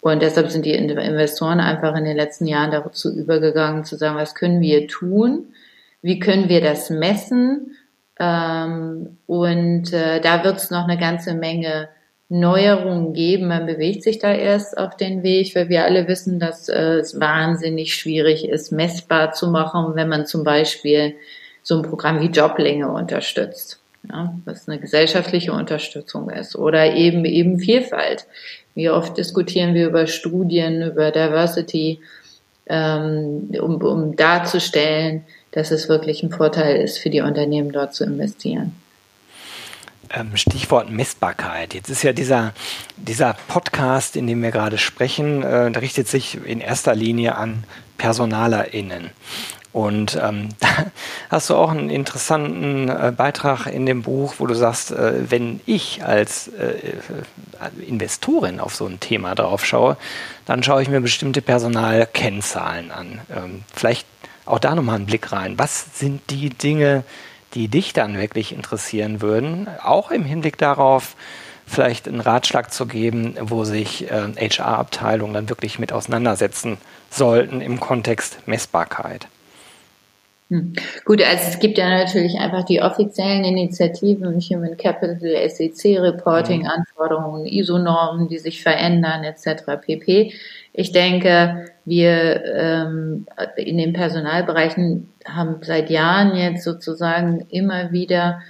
Und 0.01 0.21
deshalb 0.21 0.49
sind 0.49 0.65
die 0.65 0.73
Investoren 0.73 1.59
einfach 1.59 1.95
in 1.95 2.05
den 2.05 2.17
letzten 2.17 2.47
Jahren 2.47 2.71
dazu 2.71 3.15
übergegangen 3.15 3.85
zu 3.85 3.95
sagen, 3.95 4.17
was 4.17 4.35
können 4.35 4.59
wir 4.59 4.87
tun? 4.87 5.53
Wie 6.01 6.19
können 6.19 6.49
wir 6.49 6.61
das 6.61 6.89
messen? 6.89 7.77
Ähm, 8.19 9.17
und 9.27 9.93
äh, 9.93 10.19
da 10.19 10.43
wird 10.43 10.57
es 10.57 10.71
noch 10.71 10.87
eine 10.87 10.97
ganze 10.97 11.35
Menge 11.35 11.89
Neuerungen 12.29 13.13
geben. 13.13 13.47
Man 13.47 13.65
bewegt 13.65 14.03
sich 14.03 14.17
da 14.17 14.33
erst 14.33 14.77
auf 14.77 14.97
den 14.97 15.21
Weg, 15.21 15.55
weil 15.55 15.69
wir 15.69 15.83
alle 15.83 16.07
wissen, 16.07 16.39
dass 16.39 16.67
äh, 16.67 16.95
es 16.99 17.19
wahnsinnig 17.19 17.93
schwierig 17.93 18.47
ist, 18.47 18.71
messbar 18.71 19.33
zu 19.33 19.49
machen, 19.49 19.95
wenn 19.95 20.09
man 20.09 20.25
zum 20.25 20.43
Beispiel 20.43 21.15
so 21.63 21.75
ein 21.75 21.83
Programm 21.83 22.19
wie 22.21 22.27
Joblänge 22.27 22.89
unterstützt, 22.89 23.79
ja, 24.09 24.33
was 24.45 24.67
eine 24.67 24.79
gesellschaftliche 24.79 25.53
Unterstützung 25.53 26.29
ist 26.29 26.55
oder 26.55 26.93
eben 26.93 27.25
eben 27.25 27.59
Vielfalt. 27.59 28.25
Wie 28.73 28.89
oft 28.89 29.17
diskutieren 29.17 29.73
wir 29.73 29.87
über 29.87 30.07
Studien, 30.07 30.81
über 30.81 31.11
Diversity, 31.11 31.99
ähm, 32.67 33.51
um, 33.59 33.81
um 33.81 34.15
darzustellen, 34.15 35.23
dass 35.51 35.71
es 35.71 35.89
wirklich 35.89 36.23
ein 36.23 36.31
Vorteil 36.31 36.77
ist 36.77 36.97
für 36.97 37.09
die 37.09 37.21
Unternehmen 37.21 37.71
dort 37.71 37.93
zu 37.93 38.05
investieren. 38.05 38.75
Ähm, 40.13 40.35
Stichwort 40.35 40.89
Messbarkeit. 40.89 41.73
Jetzt 41.73 41.89
ist 41.89 42.03
ja 42.03 42.11
dieser, 42.13 42.53
dieser 42.97 43.35
Podcast, 43.47 44.15
in 44.15 44.27
dem 44.27 44.41
wir 44.41 44.51
gerade 44.51 44.77
sprechen, 44.77 45.43
äh, 45.43 45.67
richtet 45.77 46.07
sich 46.07 46.37
in 46.45 46.59
erster 46.59 46.95
Linie 46.95 47.35
an 47.35 47.63
PersonalerInnen. 47.97 49.11
Und 49.73 50.19
ähm, 50.21 50.49
da 50.59 50.67
hast 51.29 51.49
du 51.49 51.55
auch 51.55 51.71
einen 51.71 51.89
interessanten 51.89 52.89
äh, 52.89 53.13
Beitrag 53.15 53.67
in 53.67 53.85
dem 53.85 54.01
Buch, 54.01 54.35
wo 54.39 54.47
du 54.47 54.53
sagst, 54.53 54.91
äh, 54.91 55.29
wenn 55.29 55.61
ich 55.65 56.03
als 56.03 56.49
äh, 56.49 56.73
Investorin 57.87 58.59
auf 58.59 58.75
so 58.75 58.85
ein 58.85 58.99
Thema 58.99 59.35
drauf 59.35 59.65
schaue, 59.65 59.97
dann 60.45 60.63
schaue 60.63 60.81
ich 60.81 60.89
mir 60.89 61.01
bestimmte 61.01 61.41
Personalkennzahlen 61.41 62.91
an. 62.91 63.21
Ähm, 63.35 63.63
vielleicht 63.73 64.07
auch 64.45 64.59
da 64.59 64.75
nochmal 64.75 64.95
einen 64.95 65.05
Blick 65.05 65.31
rein. 65.31 65.57
Was 65.57 65.99
sind 65.99 66.21
die 66.29 66.49
Dinge, 66.49 67.03
die 67.53 67.67
dich 67.67 67.93
dann 67.93 68.17
wirklich 68.17 68.53
interessieren 68.53 69.21
würden? 69.21 69.67
Auch 69.83 70.11
im 70.11 70.25
Hinblick 70.25 70.57
darauf, 70.57 71.15
vielleicht 71.65 72.07
einen 72.07 72.19
Ratschlag 72.19 72.73
zu 72.73 72.85
geben, 72.85 73.35
wo 73.39 73.63
sich 73.63 74.11
äh, 74.11 74.49
HR-Abteilungen 74.49 75.33
dann 75.33 75.49
wirklich 75.49 75.79
mit 75.79 75.93
auseinandersetzen 75.93 76.77
sollten 77.09 77.61
im 77.61 77.79
Kontext 77.79 78.39
Messbarkeit. 78.45 79.27
Hm. 80.51 80.73
Gut, 81.05 81.23
also 81.23 81.43
es 81.47 81.59
gibt 81.59 81.77
ja 81.77 81.87
natürlich 81.87 82.37
einfach 82.37 82.65
die 82.65 82.81
offiziellen 82.81 83.45
Initiativen, 83.45 84.37
Human 84.37 84.75
Capital, 84.75 85.49
SEC 85.49 85.97
Reporting, 85.97 86.63
mhm. 86.63 86.67
Anforderungen, 86.67 87.45
ISO-Normen, 87.45 88.27
die 88.27 88.37
sich 88.37 88.61
verändern, 88.61 89.23
etc. 89.23 89.63
pp. 89.81 90.33
Ich 90.73 90.91
denke, 90.91 91.67
wir 91.85 92.43
ähm, 92.45 93.27
in 93.55 93.77
den 93.77 93.93
Personalbereichen 93.93 95.09
haben 95.25 95.55
seit 95.61 95.89
Jahren 95.89 96.35
jetzt 96.35 96.65
sozusagen 96.65 97.45
immer 97.49 97.93
wieder 97.93 98.41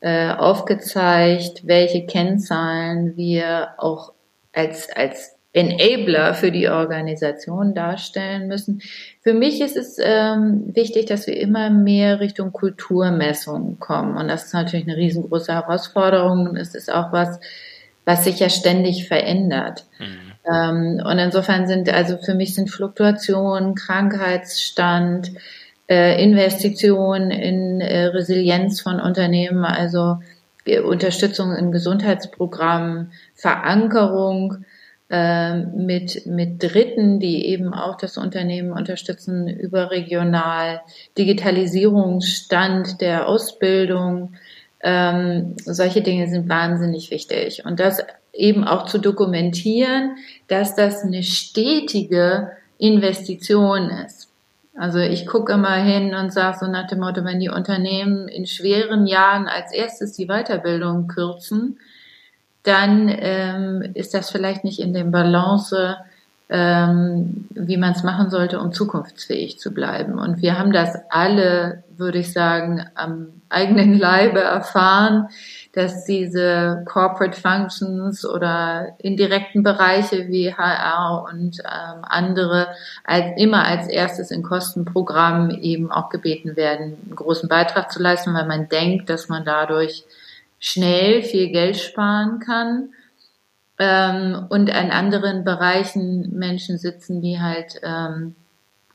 äh, 0.00 0.28
aufgezeigt, 0.32 1.66
welche 1.66 2.04
Kennzahlen 2.04 3.16
wir 3.16 3.70
auch 3.78 4.12
als, 4.52 4.90
als 4.94 5.35
Enabler 5.56 6.34
für 6.34 6.52
die 6.52 6.68
Organisation 6.68 7.74
darstellen 7.74 8.46
müssen. 8.46 8.82
Für 9.22 9.32
mich 9.32 9.62
ist 9.62 9.76
es 9.76 9.96
ähm, 9.98 10.64
wichtig, 10.74 11.06
dass 11.06 11.26
wir 11.26 11.40
immer 11.40 11.70
mehr 11.70 12.20
Richtung 12.20 12.52
Kulturmessung 12.52 13.78
kommen. 13.78 14.18
Und 14.18 14.28
das 14.28 14.44
ist 14.44 14.54
natürlich 14.54 14.86
eine 14.86 14.98
riesengroße 14.98 15.54
Herausforderung. 15.54 16.50
Und 16.50 16.56
es 16.58 16.74
ist 16.74 16.92
auch 16.92 17.10
was, 17.10 17.40
was 18.04 18.24
sich 18.24 18.38
ja 18.38 18.50
ständig 18.50 19.08
verändert. 19.08 19.86
Mhm. 19.98 20.26
Ähm, 20.52 21.02
und 21.02 21.18
insofern 21.18 21.66
sind, 21.66 21.88
also 21.88 22.18
für 22.18 22.34
mich 22.34 22.54
sind 22.54 22.70
Fluktuationen, 22.70 23.74
Krankheitsstand, 23.74 25.32
äh, 25.88 26.22
Investitionen 26.22 27.30
in 27.30 27.80
äh, 27.80 28.04
Resilienz 28.04 28.82
von 28.82 29.00
Unternehmen, 29.00 29.64
also 29.64 30.18
äh, 30.66 30.80
Unterstützung 30.80 31.54
in 31.54 31.72
Gesundheitsprogrammen, 31.72 33.12
Verankerung 33.34 34.66
mit, 35.08 36.26
mit 36.26 36.62
Dritten, 36.62 37.20
die 37.20 37.46
eben 37.46 37.72
auch 37.72 37.96
das 37.96 38.18
Unternehmen 38.18 38.72
unterstützen, 38.72 39.48
überregional, 39.48 40.80
Digitalisierungsstand 41.16 43.00
der 43.00 43.28
Ausbildung, 43.28 44.34
ähm, 44.80 45.54
solche 45.64 46.02
Dinge 46.02 46.28
sind 46.28 46.48
wahnsinnig 46.48 47.10
wichtig. 47.10 47.64
Und 47.64 47.78
das 47.78 48.04
eben 48.32 48.64
auch 48.64 48.86
zu 48.86 48.98
dokumentieren, 48.98 50.16
dass 50.48 50.74
das 50.74 51.02
eine 51.02 51.22
stetige 51.22 52.52
Investition 52.78 53.90
ist. 53.90 54.28
Also 54.76 54.98
ich 54.98 55.26
gucke 55.26 55.54
immer 55.54 55.76
hin 55.76 56.14
und 56.14 56.32
sage 56.32 56.58
so 56.60 56.66
nach 56.66 56.86
dem 56.86 57.00
Motto, 57.00 57.24
wenn 57.24 57.40
die 57.40 57.48
Unternehmen 57.48 58.28
in 58.28 58.46
schweren 58.46 59.06
Jahren 59.06 59.46
als 59.46 59.72
erstes 59.72 60.12
die 60.12 60.26
Weiterbildung 60.26 61.06
kürzen, 61.06 61.78
dann 62.66 63.08
ähm, 63.08 63.92
ist 63.94 64.14
das 64.14 64.30
vielleicht 64.30 64.64
nicht 64.64 64.80
in 64.80 64.92
dem 64.92 65.10
Balance, 65.10 65.96
ähm, 66.48 67.46
wie 67.50 67.76
man 67.76 67.92
es 67.92 68.02
machen 68.02 68.30
sollte, 68.30 68.60
um 68.60 68.72
zukunftsfähig 68.72 69.58
zu 69.58 69.72
bleiben. 69.72 70.18
Und 70.18 70.42
wir 70.42 70.58
haben 70.58 70.72
das 70.72 70.96
alle, 71.10 71.82
würde 71.96 72.18
ich 72.18 72.32
sagen, 72.32 72.84
am 72.94 73.28
eigenen 73.48 73.98
Leibe 73.98 74.40
erfahren, 74.40 75.28
dass 75.72 76.04
diese 76.04 76.84
Corporate 76.86 77.40
Functions 77.40 78.24
oder 78.24 78.94
indirekten 78.98 79.62
Bereiche 79.62 80.28
wie 80.28 80.52
HR 80.52 81.26
und 81.30 81.58
ähm, 81.60 82.02
andere 82.02 82.68
als, 83.04 83.26
immer 83.36 83.64
als 83.64 83.88
erstes 83.88 84.30
in 84.30 84.42
Kostenprogrammen 84.42 85.50
eben 85.62 85.90
auch 85.90 86.08
gebeten 86.08 86.56
werden, 86.56 86.96
einen 87.06 87.16
großen 87.16 87.48
Beitrag 87.48 87.92
zu 87.92 88.00
leisten, 88.02 88.34
weil 88.34 88.46
man 88.46 88.68
denkt, 88.68 89.10
dass 89.10 89.28
man 89.28 89.44
dadurch 89.44 90.04
schnell 90.58 91.22
viel 91.22 91.50
Geld 91.50 91.76
sparen 91.76 92.40
kann. 92.40 92.90
Ähm, 93.78 94.46
und 94.48 94.70
an 94.70 94.90
anderen 94.90 95.44
Bereichen 95.44 96.36
Menschen 96.38 96.78
sitzen, 96.78 97.20
die 97.20 97.40
halt 97.40 97.80
ähm, 97.82 98.34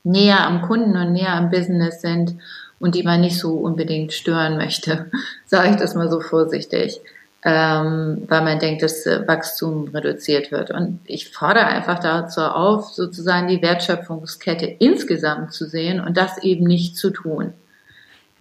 näher 0.04 0.46
am 0.46 0.64
Kunden 0.64 0.96
und 0.98 1.14
näher 1.14 1.34
am 1.34 1.52
Business 1.52 2.02
sind 2.02 2.36
und 2.80 2.96
die 2.96 3.04
man 3.04 3.22
nicht 3.22 3.38
so 3.38 3.54
unbedingt 3.54 4.12
stören 4.12 4.58
möchte, 4.58 5.12
sage 5.46 5.70
ich 5.72 5.76
das 5.76 5.94
mal 5.94 6.10
so 6.10 6.20
vorsichtig, 6.20 7.00
ähm, 7.44 8.24
weil 8.28 8.42
man 8.42 8.60
denkt, 8.60 8.82
dass 8.82 9.06
äh, 9.06 9.28
Wachstum 9.28 9.90
reduziert 9.90 10.52
wird. 10.52 10.72
Und 10.72 11.00
ich 11.06 11.30
fordere 11.30 11.68
einfach 11.68 12.00
dazu 12.00 12.42
auf, 12.42 12.90
sozusagen 12.90 13.48
die 13.48 13.62
Wertschöpfungskette 13.62 14.66
insgesamt 14.66 15.54
zu 15.54 15.66
sehen 15.66 16.00
und 16.02 16.18
das 16.18 16.40
eben 16.40 16.66
nicht 16.66 16.98
zu 16.98 17.12
tun, 17.12 17.54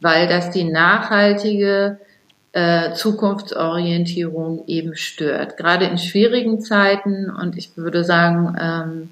weil 0.00 0.26
das 0.26 0.50
die 0.50 0.64
nachhaltige 0.64 1.98
äh, 2.52 2.92
Zukunftsorientierung 2.92 4.64
eben 4.66 4.96
stört. 4.96 5.56
Gerade 5.56 5.86
in 5.86 5.98
schwierigen 5.98 6.60
Zeiten 6.60 7.30
und 7.30 7.56
ich 7.56 7.76
würde 7.76 8.04
sagen, 8.04 8.56
ähm, 8.60 9.10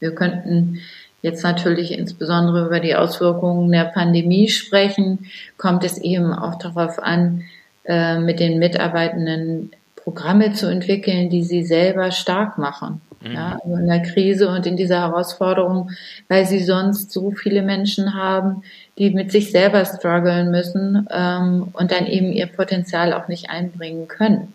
wir 0.00 0.14
könnten 0.14 0.80
jetzt 1.22 1.44
natürlich 1.44 1.92
insbesondere 1.92 2.66
über 2.66 2.80
die 2.80 2.96
Auswirkungen 2.96 3.70
der 3.70 3.84
Pandemie 3.84 4.48
sprechen, 4.48 5.30
kommt 5.56 5.84
es 5.84 5.98
eben 5.98 6.32
auch 6.32 6.56
darauf 6.56 6.98
an, 6.98 7.44
äh, 7.84 8.18
mit 8.18 8.40
den 8.40 8.58
Mitarbeitenden 8.58 9.70
Programme 9.96 10.52
zu 10.54 10.66
entwickeln, 10.66 11.28
die 11.28 11.44
sie 11.44 11.62
selber 11.62 12.10
stark 12.10 12.58
machen. 12.58 13.00
Mhm. 13.22 13.32
Ja, 13.32 13.58
also 13.62 13.76
in 13.76 13.86
der 13.86 14.02
Krise 14.02 14.48
und 14.48 14.66
in 14.66 14.76
dieser 14.76 15.00
Herausforderung, 15.00 15.90
weil 16.28 16.46
sie 16.46 16.64
sonst 16.64 17.12
so 17.12 17.30
viele 17.32 17.62
Menschen 17.62 18.14
haben, 18.14 18.62
die 19.00 19.08
mit 19.08 19.32
sich 19.32 19.50
selber 19.50 19.82
strugglen 19.86 20.50
müssen 20.50 21.08
ähm, 21.10 21.68
und 21.72 21.90
dann 21.90 22.06
eben 22.06 22.32
ihr 22.32 22.46
Potenzial 22.46 23.14
auch 23.14 23.28
nicht 23.28 23.48
einbringen 23.48 24.08
können. 24.08 24.52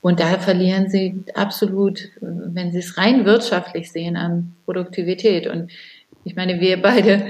Und 0.00 0.18
da 0.18 0.38
verlieren 0.38 0.88
sie 0.88 1.24
absolut, 1.34 2.08
wenn 2.22 2.72
sie 2.72 2.78
es 2.78 2.96
rein 2.96 3.26
wirtschaftlich 3.26 3.92
sehen, 3.92 4.16
an 4.16 4.54
Produktivität. 4.64 5.46
Und 5.46 5.70
ich 6.24 6.36
meine, 6.36 6.58
wir 6.58 6.80
beide 6.80 7.22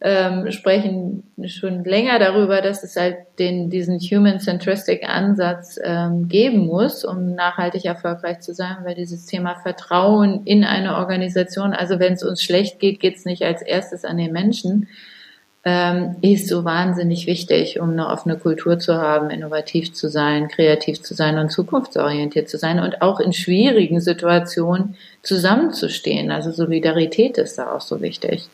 ähm, 0.00 0.52
sprechen 0.52 1.24
schon 1.46 1.82
länger 1.82 2.20
darüber, 2.20 2.60
dass 2.60 2.84
es 2.84 2.94
halt 2.94 3.16
den, 3.40 3.68
diesen 3.68 3.98
human-centristic 3.98 5.02
Ansatz 5.08 5.80
ähm, 5.82 6.28
geben 6.28 6.66
muss, 6.68 7.04
um 7.04 7.34
nachhaltig 7.34 7.86
erfolgreich 7.86 8.38
zu 8.38 8.54
sein, 8.54 8.76
weil 8.84 8.94
dieses 8.94 9.26
Thema 9.26 9.56
Vertrauen 9.56 10.42
in 10.44 10.62
eine 10.62 10.96
Organisation, 10.98 11.72
also 11.72 11.98
wenn 11.98 12.12
es 12.12 12.22
uns 12.22 12.40
schlecht 12.40 12.78
geht, 12.78 13.00
geht 13.00 13.16
es 13.16 13.24
nicht 13.24 13.42
als 13.42 13.62
erstes 13.62 14.04
an 14.04 14.16
den 14.16 14.30
Menschen, 14.30 14.86
ähm, 15.64 16.16
ist 16.22 16.48
so 16.48 16.64
wahnsinnig 16.64 17.26
wichtig, 17.26 17.78
um 17.78 17.90
eine 17.90 18.08
offene 18.08 18.36
Kultur 18.36 18.78
zu 18.78 18.96
haben, 18.96 19.30
innovativ 19.30 19.92
zu 19.92 20.08
sein, 20.08 20.48
kreativ 20.48 21.02
zu 21.02 21.14
sein 21.14 21.38
und 21.38 21.50
zukunftsorientiert 21.50 22.48
zu 22.48 22.58
sein 22.58 22.80
und 22.80 23.00
auch 23.00 23.20
in 23.20 23.32
schwierigen 23.32 24.00
Situationen 24.00 24.96
zusammenzustehen. 25.22 26.32
Also 26.32 26.50
Solidarität 26.50 27.38
ist 27.38 27.58
da 27.58 27.72
auch 27.72 27.80
so 27.80 28.00
wichtig. 28.00 28.48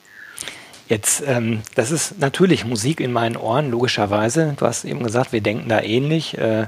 Jetzt, 0.88 1.22
ähm, 1.26 1.60
das 1.74 1.90
ist 1.90 2.18
natürlich 2.18 2.64
Musik 2.64 3.00
in 3.00 3.12
meinen 3.12 3.36
Ohren, 3.36 3.70
logischerweise. 3.70 4.54
Du 4.58 4.66
hast 4.66 4.84
eben 4.84 5.02
gesagt, 5.02 5.32
wir 5.32 5.42
denken 5.42 5.68
da 5.68 5.80
ähnlich. 5.80 6.36
Äh, 6.36 6.66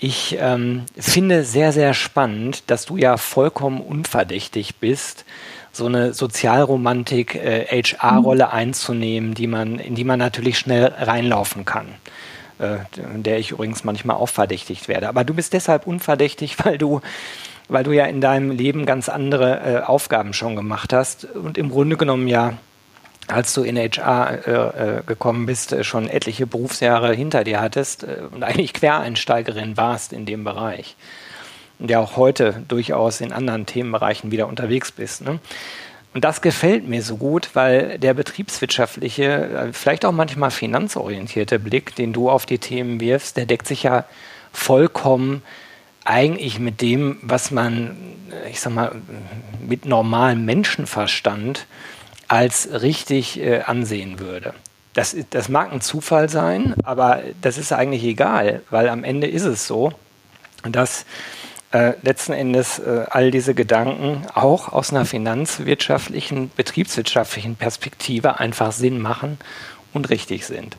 ich 0.00 0.36
ähm, 0.40 0.86
finde 0.96 1.42
sehr, 1.42 1.72
sehr 1.72 1.94
spannend, 1.94 2.64
dass 2.68 2.86
du 2.86 2.96
ja 2.96 3.16
vollkommen 3.16 3.80
unverdächtig 3.80 4.76
bist, 4.76 5.24
so 5.78 5.86
eine 5.86 6.12
Sozialromantik, 6.12 7.34
äh, 7.34 7.82
HR-Rolle 7.82 8.46
mhm. 8.46 8.52
einzunehmen, 8.52 9.34
die 9.34 9.46
man, 9.46 9.78
in 9.78 9.94
die 9.94 10.04
man 10.04 10.18
natürlich 10.18 10.58
schnell 10.58 10.92
reinlaufen 10.98 11.64
kann. 11.64 11.86
Äh, 12.58 12.78
der 13.14 13.38
ich 13.38 13.52
übrigens 13.52 13.84
manchmal 13.84 14.16
auch 14.16 14.28
verdächtigt 14.28 14.88
werde. 14.88 15.08
Aber 15.08 15.22
du 15.22 15.32
bist 15.32 15.52
deshalb 15.52 15.86
unverdächtig, 15.86 16.56
weil 16.64 16.76
du, 16.76 17.00
weil 17.68 17.84
du 17.84 17.92
ja 17.92 18.04
in 18.06 18.20
deinem 18.20 18.50
Leben 18.50 18.84
ganz 18.84 19.08
andere 19.08 19.60
äh, 19.60 19.80
Aufgaben 19.82 20.32
schon 20.32 20.56
gemacht 20.56 20.92
hast 20.92 21.24
und 21.24 21.56
im 21.56 21.70
Grunde 21.70 21.96
genommen 21.96 22.28
ja 22.28 22.54
als 23.28 23.52
du 23.52 23.62
in 23.62 23.76
HR 23.76 24.46
äh, 24.46 24.50
äh, 24.98 25.02
gekommen 25.06 25.46
bist, 25.46 25.72
äh, 25.72 25.84
schon 25.84 26.08
etliche 26.08 26.46
Berufsjahre 26.46 27.12
hinter 27.12 27.44
dir 27.44 27.60
hattest 27.60 28.04
äh, 28.04 28.22
und 28.32 28.42
eigentlich 28.42 28.72
Quereinsteigerin 28.72 29.76
warst 29.76 30.12
in 30.12 30.24
dem 30.24 30.44
Bereich 30.44 30.96
ja 31.78 32.00
auch 32.00 32.16
heute 32.16 32.62
durchaus 32.68 33.20
in 33.20 33.32
anderen 33.32 33.66
Themenbereichen 33.66 34.30
wieder 34.30 34.48
unterwegs 34.48 34.92
bist. 34.92 35.22
Ne? 35.22 35.38
Und 36.14 36.24
das 36.24 36.40
gefällt 36.40 36.88
mir 36.88 37.02
so 37.02 37.16
gut, 37.16 37.50
weil 37.54 37.98
der 37.98 38.14
betriebswirtschaftliche, 38.14 39.24
äh, 39.24 39.72
vielleicht 39.72 40.04
auch 40.04 40.12
manchmal 40.12 40.50
finanzorientierte 40.50 41.58
Blick, 41.58 41.94
den 41.94 42.12
du 42.12 42.30
auf 42.30 42.46
die 42.46 42.58
Themen 42.58 43.00
wirfst, 43.00 43.36
der 43.36 43.46
deckt 43.46 43.66
sich 43.66 43.82
ja 43.84 44.04
vollkommen 44.52 45.42
eigentlich 46.04 46.58
mit 46.58 46.80
dem, 46.80 47.18
was 47.22 47.50
man, 47.50 47.96
äh, 48.44 48.50
ich 48.50 48.60
sag 48.60 48.72
mal, 48.72 48.96
mit 49.60 49.84
normalem 49.84 50.44
Menschenverstand 50.44 51.66
als 52.26 52.68
richtig 52.82 53.38
äh, 53.40 53.60
ansehen 53.60 54.18
würde. 54.18 54.54
Das, 54.94 55.14
das 55.30 55.48
mag 55.48 55.72
ein 55.72 55.80
Zufall 55.80 56.28
sein, 56.28 56.74
aber 56.82 57.20
das 57.42 57.58
ist 57.58 57.72
eigentlich 57.72 58.02
egal, 58.02 58.62
weil 58.70 58.88
am 58.88 59.04
Ende 59.04 59.28
ist 59.28 59.44
es 59.44 59.66
so, 59.66 59.92
dass 60.64 61.04
äh, 61.72 61.92
letzten 62.02 62.32
Endes 62.32 62.78
äh, 62.78 63.04
all 63.10 63.30
diese 63.30 63.54
Gedanken 63.54 64.26
auch 64.34 64.72
aus 64.72 64.90
einer 64.90 65.04
finanzwirtschaftlichen, 65.04 66.50
betriebswirtschaftlichen 66.56 67.56
Perspektive 67.56 68.40
einfach 68.40 68.72
Sinn 68.72 69.00
machen 69.00 69.38
und 69.92 70.08
richtig 70.10 70.46
sind. 70.46 70.76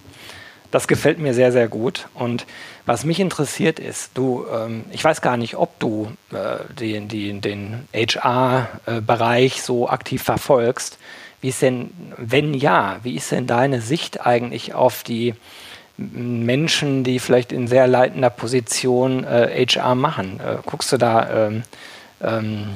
Das 0.71 0.87
gefällt 0.87 1.17
mir 1.19 1.33
sehr, 1.33 1.51
sehr 1.51 1.67
gut. 1.67 2.07
Und 2.13 2.45
was 2.85 3.03
mich 3.03 3.19
interessiert 3.19 3.79
ist, 3.79 4.11
du, 4.13 4.45
ähm, 4.53 4.85
ich 4.91 5.03
weiß 5.03 5.21
gar 5.21 5.37
nicht, 5.37 5.55
ob 5.55 5.79
du 5.79 6.11
äh, 6.31 6.73
den, 6.73 7.07
den, 7.07 7.41
den 7.41 7.87
HR-Bereich 7.93 9.61
so 9.63 9.89
aktiv 9.89 10.21
verfolgst. 10.21 10.97
Wie 11.41 11.49
ist 11.49 11.61
denn, 11.61 11.91
wenn 12.17 12.53
ja, 12.53 12.99
wie 13.03 13.15
ist 13.15 13.31
denn 13.31 13.47
deine 13.47 13.81
Sicht 13.81 14.25
eigentlich 14.25 14.73
auf 14.73 15.03
die 15.03 15.33
Menschen, 15.99 17.03
die 17.03 17.19
vielleicht 17.19 17.51
in 17.51 17.67
sehr 17.67 17.87
leitender 17.87 18.29
Position 18.29 19.23
äh, 19.23 19.65
HR 19.67 19.95
machen? 19.95 20.39
Äh, 20.39 20.57
guckst 20.65 20.91
du 20.91 20.97
da 20.97 21.47
ähm, 21.47 21.63
ähm, 22.21 22.67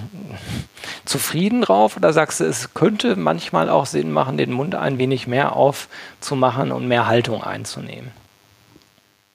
zufrieden 1.05 1.61
drauf 1.61 1.97
oder 1.97 2.13
sagst 2.13 2.39
du, 2.39 2.45
es 2.45 2.73
könnte 2.73 3.15
manchmal 3.15 3.69
auch 3.69 3.85
Sinn 3.85 4.11
machen, 4.11 4.37
den 4.37 4.51
Mund 4.51 4.75
ein 4.75 4.97
wenig 4.97 5.27
mehr 5.27 5.55
aufzumachen 5.55 6.71
und 6.71 6.87
mehr 6.87 7.07
Haltung 7.07 7.43
einzunehmen? 7.43 8.11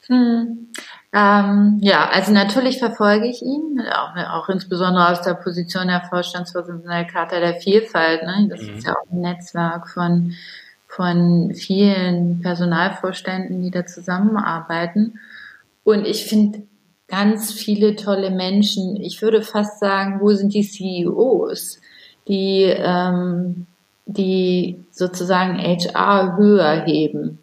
Hm. 0.07 0.71
Ähm, 1.13 1.79
ja, 1.81 2.09
also 2.11 2.33
natürlich 2.33 2.79
verfolge 2.79 3.27
ich 3.27 3.43
ihn, 3.43 3.81
auch, 3.93 4.15
auch, 4.17 4.49
insbesondere 4.51 5.09
aus 5.09 5.23
der 5.23 5.35
Position 5.35 5.89
der 5.89 6.03
Vorstandsvorsitzenden 6.03 6.91
der 6.91 7.07
Charta 7.07 7.41
der 7.41 7.55
Vielfalt. 7.55 8.23
Ne? 8.25 8.49
Das 8.51 8.61
mhm. 8.61 8.77
ist 8.77 8.87
ja 8.87 8.93
auch 8.93 9.11
ein 9.11 9.21
Netzwerk 9.21 9.89
von 9.89 10.35
von 10.99 11.55
vielen 11.55 12.41
Personalvorständen, 12.41 13.63
die 13.63 13.71
da 13.71 13.87
zusammenarbeiten. 13.87 15.21
Und 15.85 16.05
ich 16.05 16.25
finde 16.25 16.65
ganz 17.07 17.53
viele 17.53 17.95
tolle 17.95 18.33
Menschen. 18.33 18.97
Ich 18.97 19.23
würde 19.23 19.43
fast 19.43 19.79
sagen, 19.79 20.19
wo 20.21 20.33
sind 20.33 20.53
die 20.55 20.65
CEOs, 20.65 21.81
die, 22.27 22.65
ähm, 22.65 23.67
die 24.07 24.81
sozusagen 24.91 25.59
HR 25.59 26.37
höher 26.37 26.85
heben, 26.85 27.39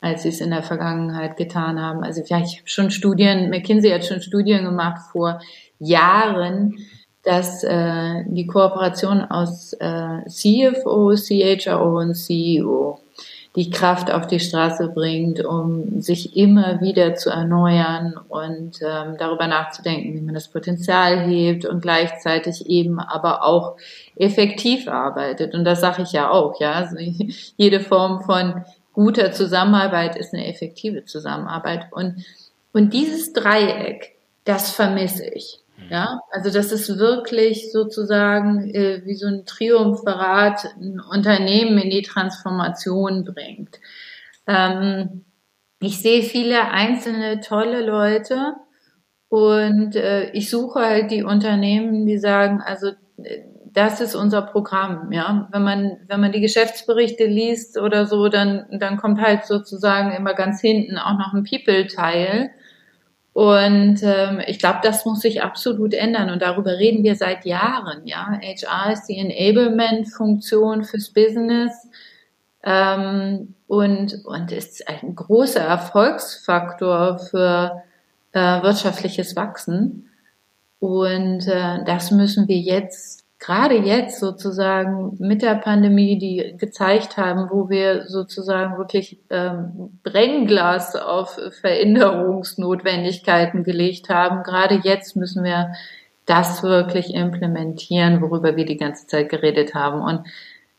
als 0.00 0.22
sie 0.22 0.28
es 0.28 0.40
in 0.40 0.50
der 0.50 0.62
Vergangenheit 0.62 1.36
getan 1.36 1.80
haben. 1.80 2.04
Also 2.04 2.22
ja, 2.24 2.38
ich 2.38 2.58
habe 2.58 2.68
schon 2.68 2.92
Studien, 2.92 3.50
McKinsey 3.50 3.90
hat 3.90 4.04
schon 4.04 4.22
Studien 4.22 4.64
gemacht 4.64 5.10
vor 5.10 5.40
Jahren, 5.80 6.76
dass 7.22 7.62
äh, 7.62 8.24
die 8.26 8.46
Kooperation 8.46 9.22
aus 9.22 9.74
äh, 9.74 10.24
CFO, 10.28 11.14
CHRO 11.14 11.98
und 11.98 12.14
CEO 12.14 12.98
die 13.54 13.70
Kraft 13.70 14.10
auf 14.10 14.26
die 14.26 14.40
Straße 14.40 14.88
bringt, 14.88 15.44
um 15.44 16.00
sich 16.00 16.36
immer 16.36 16.80
wieder 16.80 17.14
zu 17.16 17.28
erneuern 17.28 18.18
und 18.28 18.80
ähm, 18.80 19.16
darüber 19.18 19.46
nachzudenken, 19.46 20.14
wie 20.14 20.22
man 20.22 20.34
das 20.34 20.48
Potenzial 20.48 21.20
hebt 21.20 21.66
und 21.66 21.82
gleichzeitig 21.82 22.66
eben 22.66 22.98
aber 22.98 23.44
auch 23.44 23.76
effektiv 24.16 24.88
arbeitet. 24.88 25.54
Und 25.54 25.64
das 25.64 25.82
sage 25.82 26.02
ich 26.02 26.12
ja 26.12 26.30
auch, 26.30 26.58
ja. 26.60 26.72
Also 26.72 26.96
jede 27.56 27.80
Form 27.80 28.22
von 28.22 28.64
guter 28.94 29.32
Zusammenarbeit 29.32 30.16
ist 30.16 30.32
eine 30.32 30.46
effektive 30.46 31.04
Zusammenarbeit. 31.04 31.86
Und, 31.90 32.24
und 32.72 32.94
dieses 32.94 33.34
Dreieck, 33.34 34.14
das 34.44 34.70
vermisse 34.70 35.26
ich. 35.26 35.61
Ja, 35.88 36.20
also 36.30 36.50
das 36.50 36.72
ist 36.72 36.98
wirklich 36.98 37.70
sozusagen 37.70 38.74
äh, 38.74 39.02
wie 39.04 39.14
so 39.14 39.26
ein 39.26 39.44
Triumphrat 39.44 40.64
ein 40.80 41.00
Unternehmen 41.00 41.76
in 41.78 41.90
die 41.90 42.02
Transformation 42.02 43.24
bringt. 43.24 43.78
Ähm, 44.46 45.24
ich 45.80 46.00
sehe 46.00 46.22
viele 46.22 46.70
einzelne 46.70 47.40
tolle 47.40 47.84
Leute 47.84 48.54
und 49.28 49.96
äh, 49.96 50.30
ich 50.32 50.50
suche 50.50 50.80
halt 50.80 51.10
die 51.10 51.24
Unternehmen, 51.24 52.06
die 52.06 52.18
sagen, 52.18 52.62
also 52.62 52.88
äh, 53.22 53.42
das 53.74 54.00
ist 54.00 54.14
unser 54.14 54.42
Programm, 54.42 55.12
ja. 55.12 55.48
Wenn 55.52 55.62
man, 55.62 55.98
wenn 56.06 56.20
man 56.20 56.32
die 56.32 56.40
Geschäftsberichte 56.42 57.24
liest 57.26 57.78
oder 57.78 58.06
so, 58.06 58.28
dann, 58.28 58.66
dann 58.70 58.98
kommt 58.98 59.20
halt 59.20 59.46
sozusagen 59.46 60.12
immer 60.12 60.34
ganz 60.34 60.60
hinten 60.60 60.98
auch 60.98 61.18
noch 61.18 61.32
ein 61.34 61.44
People-Teil. 61.44 62.50
Und 63.32 64.00
ähm, 64.02 64.42
ich 64.46 64.58
glaube, 64.58 64.80
das 64.82 65.06
muss 65.06 65.20
sich 65.20 65.42
absolut 65.42 65.94
ändern. 65.94 66.30
Und 66.30 66.42
darüber 66.42 66.78
reden 66.78 67.02
wir 67.02 67.16
seit 67.16 67.46
Jahren. 67.46 68.06
Ja, 68.06 68.38
HR 68.42 68.92
ist 68.92 69.06
die 69.06 69.16
Enablement-Funktion 69.18 70.84
fürs 70.84 71.10
Business 71.10 71.88
ähm, 72.62 73.54
und 73.66 74.24
und 74.26 74.52
ist 74.52 74.86
ein 74.86 75.14
großer 75.14 75.62
Erfolgsfaktor 75.62 77.18
für 77.18 77.82
äh, 78.32 78.62
wirtschaftliches 78.62 79.34
Wachsen. 79.34 80.10
Und 80.78 81.46
äh, 81.48 81.84
das 81.84 82.10
müssen 82.10 82.48
wir 82.48 82.58
jetzt 82.58 83.21
gerade 83.42 83.76
jetzt 83.76 84.20
sozusagen 84.20 85.16
mit 85.18 85.42
der 85.42 85.56
Pandemie, 85.56 86.16
die 86.16 86.54
gezeigt 86.56 87.16
haben, 87.16 87.48
wo 87.50 87.68
wir 87.68 88.06
sozusagen 88.06 88.78
wirklich 88.78 89.18
ähm, 89.30 89.98
Brennglas 90.04 90.94
auf 90.94 91.40
Veränderungsnotwendigkeiten 91.60 93.64
gelegt 93.64 94.08
haben, 94.08 94.44
gerade 94.44 94.80
jetzt 94.84 95.16
müssen 95.16 95.42
wir 95.42 95.72
das 96.24 96.62
wirklich 96.62 97.14
implementieren, 97.14 98.22
worüber 98.22 98.54
wir 98.54 98.64
die 98.64 98.76
ganze 98.76 99.08
Zeit 99.08 99.28
geredet 99.28 99.74
haben. 99.74 100.02
Und 100.02 100.24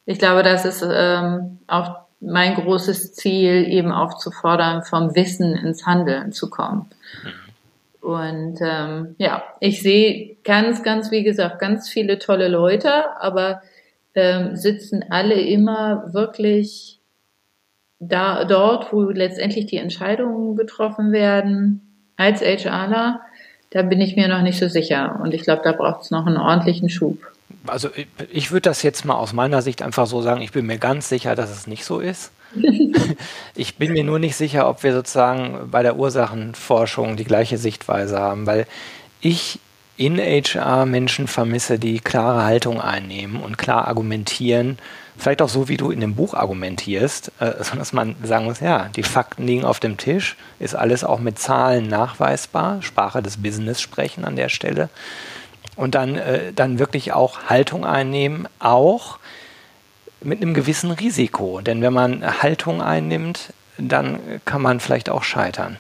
ich 0.06 0.18
glaube, 0.18 0.42
das 0.42 0.64
ist 0.64 0.86
ähm, 0.90 1.60
auch 1.68 1.98
mein 2.22 2.56
großes 2.56 3.14
Ziel, 3.14 3.68
eben 3.68 3.92
aufzufordern, 3.92 4.84
vom 4.84 5.14
Wissen 5.16 5.54
ins 5.54 5.86
Handeln 5.86 6.32
zu 6.32 6.50
kommen. 6.50 6.86
Und 8.04 8.60
ähm, 8.62 9.16
ja, 9.18 9.44
ich 9.62 9.82
sehe 9.82 10.36
ganz, 10.44 10.84
ganz, 10.84 11.10
wie 11.10 11.24
gesagt, 11.24 11.60
ganz 11.60 11.88
viele 11.88 12.20
tolle 12.20 12.50
Leute, 12.50 12.92
aber 13.22 13.62
ähm, 14.14 14.58
sitzen 14.58 15.06
alle 15.10 15.40
immer 15.40 16.14
wirklich 16.14 17.00
da 18.00 18.44
dort, 18.44 18.92
wo 18.92 19.04
letztendlich 19.04 19.68
die 19.68 19.78
Entscheidungen 19.78 20.58
getroffen 20.58 21.14
werden 21.14 21.80
als 22.18 22.42
HRler. 22.42 23.22
Da 23.70 23.84
bin 23.84 24.02
ich 24.02 24.18
mir 24.18 24.28
noch 24.28 24.42
nicht 24.42 24.60
so 24.60 24.68
sicher. 24.68 25.22
Und 25.24 25.34
ich 25.34 25.44
glaube, 25.44 25.62
da 25.64 25.72
braucht 25.72 26.02
es 26.02 26.12
noch 26.12 26.28
einen 26.28 26.38
ordentlichen 26.38 26.90
Schub. 26.90 27.20
Also 27.68 27.90
ich, 28.32 28.52
würde 28.52 28.70
das 28.70 28.84
jetzt 28.84 29.06
mal 29.06 29.16
aus 29.16 29.34
meiner 29.34 29.62
Sicht 29.62 29.82
einfach 29.82 30.08
so 30.08 30.22
sagen, 30.22 30.42
ich 30.42 30.52
bin 30.52 30.66
mir 30.66 30.78
ganz 30.78 31.10
sicher, 31.10 31.36
dass 31.36 31.50
es 31.50 31.68
nicht 31.68 31.86
so 31.86 32.00
ist. 32.00 32.32
ich 33.56 33.78
bin 33.78 33.94
mir 33.94 34.04
nur 34.04 34.20
nicht 34.20 34.36
sicher, 34.36 34.68
ob 34.68 34.84
wir 34.84 34.94
sozusagen 34.94 35.70
bei 35.72 35.82
der 35.82 35.96
Ursachenforschung 35.96 37.16
die 37.16 37.24
gleiche 37.24 37.58
Sichtweise 37.58 38.20
haben, 38.20 38.46
weil 38.46 38.68
ich 39.22 39.60
in 39.96 40.18
HR 40.18 40.86
Menschen 40.86 41.28
vermisse, 41.28 41.80
die 41.80 42.00
klare 42.00 42.44
Haltung 42.44 42.82
einnehmen 42.82 43.42
und 43.42 43.58
klar 43.58 43.88
argumentieren, 43.88 44.78
vielleicht 45.18 45.42
auch 45.42 45.50
so, 45.50 45.70
wie 45.70 45.78
du 45.78 45.92
in 45.92 46.00
dem 46.00 46.16
Buch 46.16 46.34
argumentierst, 46.34 47.32
äh, 47.40 47.54
dass 47.76 47.94
man 47.94 48.16
sagen 48.24 48.46
muss, 48.46 48.60
ja, 48.60 48.90
die 48.96 49.04
Fakten 49.04 49.46
liegen 49.46 49.66
auf 49.66 49.80
dem 49.80 49.98
Tisch, 49.98 50.36
ist 50.60 50.76
alles 50.76 51.04
auch 51.04 51.20
mit 51.20 51.40
Zahlen 51.40 51.88
nachweisbar, 51.88 52.82
Sprache 52.82 53.22
des 53.22 53.38
Business 53.38 53.82
sprechen 53.82 54.26
an 54.26 54.36
der 54.36 54.50
Stelle 54.50 54.90
und 55.76 55.96
dann, 55.96 56.16
äh, 56.16 56.54
dann 56.54 56.80
wirklich 56.80 57.14
auch 57.14 57.50
Haltung 57.50 57.86
einnehmen, 57.86 58.48
auch 58.60 59.20
mit 60.22 60.42
einem 60.42 60.54
gewissen 60.54 60.92
Risiko. 60.92 61.62
Denn 61.62 61.82
wenn 61.82 61.94
man 61.94 62.42
Haltung 62.42 62.82
einnimmt, 62.82 63.54
dann 63.78 64.20
kann 64.46 64.62
man 64.62 64.80
vielleicht 64.80 65.10
auch 65.10 65.24
scheitern. 65.24 65.78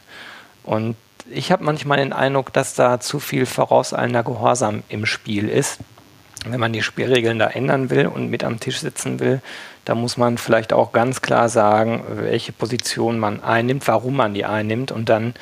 Und 0.64 0.96
ich 1.30 1.52
habe 1.52 1.64
manchmal 1.64 1.98
den 1.98 2.14
Eindruck, 2.14 2.52
dass 2.54 2.76
da 2.76 3.00
zu 3.00 3.20
viel 3.20 3.46
vorauseilender 3.46 4.24
Gehorsam 4.24 4.84
im 4.90 5.06
Spiel 5.06 5.48
ist. 5.48 5.80
Wenn 6.46 6.60
man 6.60 6.74
die 6.74 6.82
Spielregeln 6.82 7.40
da 7.40 7.48
ändern 7.48 7.90
will 7.90 8.08
und 8.08 8.30
mit 8.30 8.44
am 8.44 8.60
Tisch 8.60 8.82
sitzen 8.82 9.20
will, 9.20 9.42
da 9.86 9.96
muss 9.96 10.18
man 10.18 10.38
vielleicht 10.38 10.74
auch 10.74 10.92
ganz 10.92 11.22
klar 11.22 11.48
sagen, 11.48 12.04
welche 12.10 12.52
Position 12.52 13.20
man 13.20 13.42
einnimmt, 13.42 13.88
warum 13.88 14.18
man 14.18 14.34
die 14.34 14.44
einnimmt 14.44 14.92
und 14.92 15.08
dann 15.08 15.34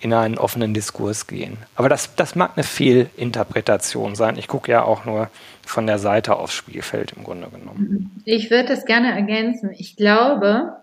in 0.00 0.12
einen 0.12 0.38
offenen 0.38 0.74
Diskurs 0.74 1.26
gehen. 1.26 1.56
Aber 1.74 1.88
das, 1.88 2.14
das 2.16 2.34
mag 2.34 2.52
eine 2.54 2.64
Fehlinterpretation 2.64 4.14
sein. 4.14 4.36
Ich 4.36 4.48
gucke 4.48 4.70
ja 4.70 4.82
auch 4.82 5.04
nur 5.04 5.30
von 5.64 5.86
der 5.86 5.98
Seite 5.98 6.36
aufs 6.36 6.54
Spielfeld 6.54 7.12
im 7.12 7.24
Grunde 7.24 7.48
genommen. 7.48 8.22
Ich 8.24 8.50
würde 8.50 8.68
das 8.68 8.84
gerne 8.84 9.12
ergänzen. 9.12 9.70
Ich 9.72 9.96
glaube, 9.96 10.76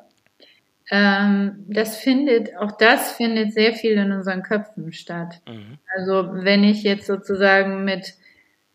ähm, 0.91 1.65
das 1.67 1.97
findet, 1.97 2.57
auch 2.57 2.71
das 2.71 3.13
findet 3.13 3.53
sehr 3.53 3.73
viel 3.73 3.93
in 3.93 4.11
unseren 4.11 4.43
Köpfen 4.43 4.91
statt. 4.93 5.41
Mhm. 5.47 5.77
Also 5.95 6.29
wenn 6.33 6.63
ich 6.63 6.83
jetzt 6.83 7.07
sozusagen 7.07 7.83
mit 7.83 8.15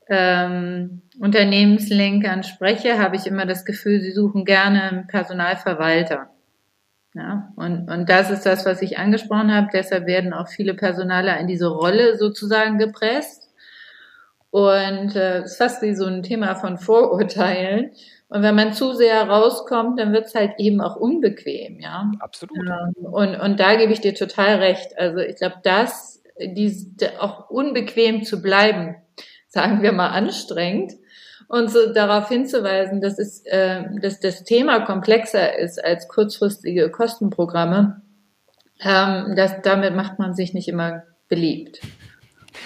ähm, 0.08 1.02
Unternehmenslenkern 1.20 2.44
spreche, 2.44 2.98
habe 2.98 3.16
ich 3.16 3.26
immer 3.26 3.44
das 3.44 3.64
Gefühl, 3.64 4.00
sie 4.00 4.12
suchen 4.12 4.44
gerne 4.44 4.82
einen 4.82 5.06
Personalverwalter. 5.06 6.30
Ja, 7.18 7.52
und, 7.56 7.90
und 7.90 8.08
das 8.08 8.30
ist 8.30 8.46
das, 8.46 8.64
was 8.64 8.80
ich 8.80 8.96
angesprochen 8.96 9.52
habe. 9.52 9.66
Deshalb 9.72 10.06
werden 10.06 10.32
auch 10.32 10.46
viele 10.46 10.74
Personaler 10.74 11.36
in 11.40 11.48
diese 11.48 11.66
Rolle 11.66 12.16
sozusagen 12.16 12.78
gepresst. 12.78 13.50
Und 14.50 15.16
äh, 15.16 15.42
ist 15.42 15.58
fast 15.58 15.82
wie 15.82 15.94
so 15.94 16.06
ein 16.06 16.22
Thema 16.22 16.54
von 16.54 16.78
Vorurteilen. 16.78 17.90
Und 18.28 18.42
wenn 18.42 18.54
man 18.54 18.72
zu 18.72 18.92
sehr 18.92 19.28
rauskommt, 19.28 19.98
dann 19.98 20.12
wird 20.12 20.26
es 20.26 20.34
halt 20.36 20.52
eben 20.58 20.80
auch 20.80 20.94
unbequem, 20.94 21.80
ja. 21.80 22.10
Absolut. 22.20 22.56
Ähm, 22.56 23.04
und, 23.04 23.34
und 23.34 23.58
da 23.58 23.74
gebe 23.74 23.92
ich 23.92 24.00
dir 24.00 24.14
total 24.14 24.56
recht. 24.58 24.96
Also 24.96 25.18
ich 25.18 25.36
glaube, 25.36 25.56
das, 25.64 26.22
die, 26.40 26.88
auch 27.18 27.50
unbequem 27.50 28.22
zu 28.22 28.40
bleiben, 28.40 28.94
sagen 29.48 29.82
wir 29.82 29.90
mal 29.90 30.10
anstrengend, 30.10 30.92
und 31.48 31.70
so 31.70 31.92
darauf 31.92 32.28
hinzuweisen, 32.28 33.00
dass, 33.00 33.18
es, 33.18 33.44
äh, 33.46 33.84
dass 34.00 34.20
das 34.20 34.44
Thema 34.44 34.80
komplexer 34.80 35.58
ist 35.58 35.82
als 35.82 36.06
kurzfristige 36.06 36.90
Kostenprogramme, 36.90 38.02
ähm, 38.80 39.34
das, 39.34 39.62
damit 39.62 39.96
macht 39.96 40.18
man 40.18 40.34
sich 40.34 40.54
nicht 40.54 40.68
immer 40.68 41.02
beliebt. 41.28 41.80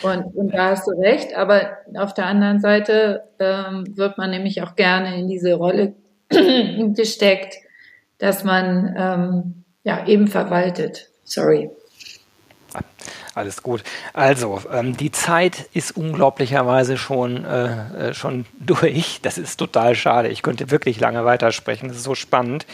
Und, 0.02 0.34
und 0.34 0.52
da 0.52 0.70
hast 0.70 0.86
du 0.86 0.92
recht, 0.92 1.34
aber 1.36 1.78
auf 1.96 2.12
der 2.14 2.26
anderen 2.26 2.60
Seite 2.60 3.22
ähm, 3.38 3.84
wird 3.96 4.18
man 4.18 4.30
nämlich 4.30 4.62
auch 4.62 4.74
gerne 4.74 5.18
in 5.18 5.28
diese 5.28 5.54
Rolle 5.54 5.94
gesteckt, 6.28 7.54
dass 8.18 8.42
man 8.42 8.94
ähm, 8.98 9.64
ja 9.84 10.06
eben 10.06 10.26
verwaltet. 10.26 11.08
Sorry. 11.24 11.70
Alles 13.34 13.62
gut. 13.62 13.82
Also, 14.12 14.60
ähm, 14.70 14.96
die 14.96 15.10
Zeit 15.10 15.66
ist 15.72 15.96
unglaublicherweise 15.96 16.98
schon, 16.98 17.44
äh, 17.44 18.08
äh, 18.10 18.14
schon 18.14 18.44
durch. 18.60 19.20
Das 19.22 19.38
ist 19.38 19.56
total 19.56 19.94
schade. 19.94 20.28
Ich 20.28 20.42
könnte 20.42 20.70
wirklich 20.70 21.00
lange 21.00 21.24
weitersprechen. 21.24 21.88
Das 21.88 21.96
ist 21.96 22.04
so 22.04 22.14
spannend. 22.14 22.66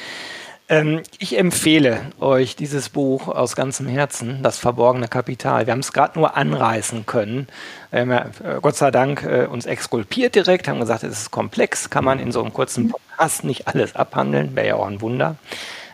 Ähm, 0.68 1.02
ich 1.18 1.38
empfehle 1.38 2.00
euch 2.20 2.56
dieses 2.56 2.88
Buch 2.90 3.28
aus 3.28 3.56
ganzem 3.56 3.86
Herzen, 3.86 4.42
Das 4.42 4.58
verborgene 4.58 5.08
Kapital. 5.08 5.66
Wir 5.66 5.72
haben 5.72 5.80
es 5.80 5.92
gerade 5.92 6.18
nur 6.18 6.36
anreißen 6.36 7.06
können. 7.06 7.46
Wir 7.90 8.00
haben 8.00 8.10
äh, 8.10 8.60
Gott 8.60 8.76
sei 8.76 8.90
Dank 8.90 9.22
äh, 9.22 9.46
uns 9.46 9.64
exkulpiert 9.64 10.34
direkt, 10.34 10.68
haben 10.68 10.80
gesagt, 10.80 11.04
es 11.04 11.22
ist 11.22 11.30
komplex, 11.30 11.88
kann 11.88 12.04
man 12.04 12.18
in 12.18 12.32
so 12.32 12.42
einem 12.42 12.52
kurzen 12.52 12.90
Podcast 12.90 13.44
nicht 13.44 13.66
alles 13.66 13.96
abhandeln, 13.96 14.54
wäre 14.56 14.66
ja 14.66 14.74
auch 14.74 14.86
ein 14.86 15.00
Wunder. 15.00 15.36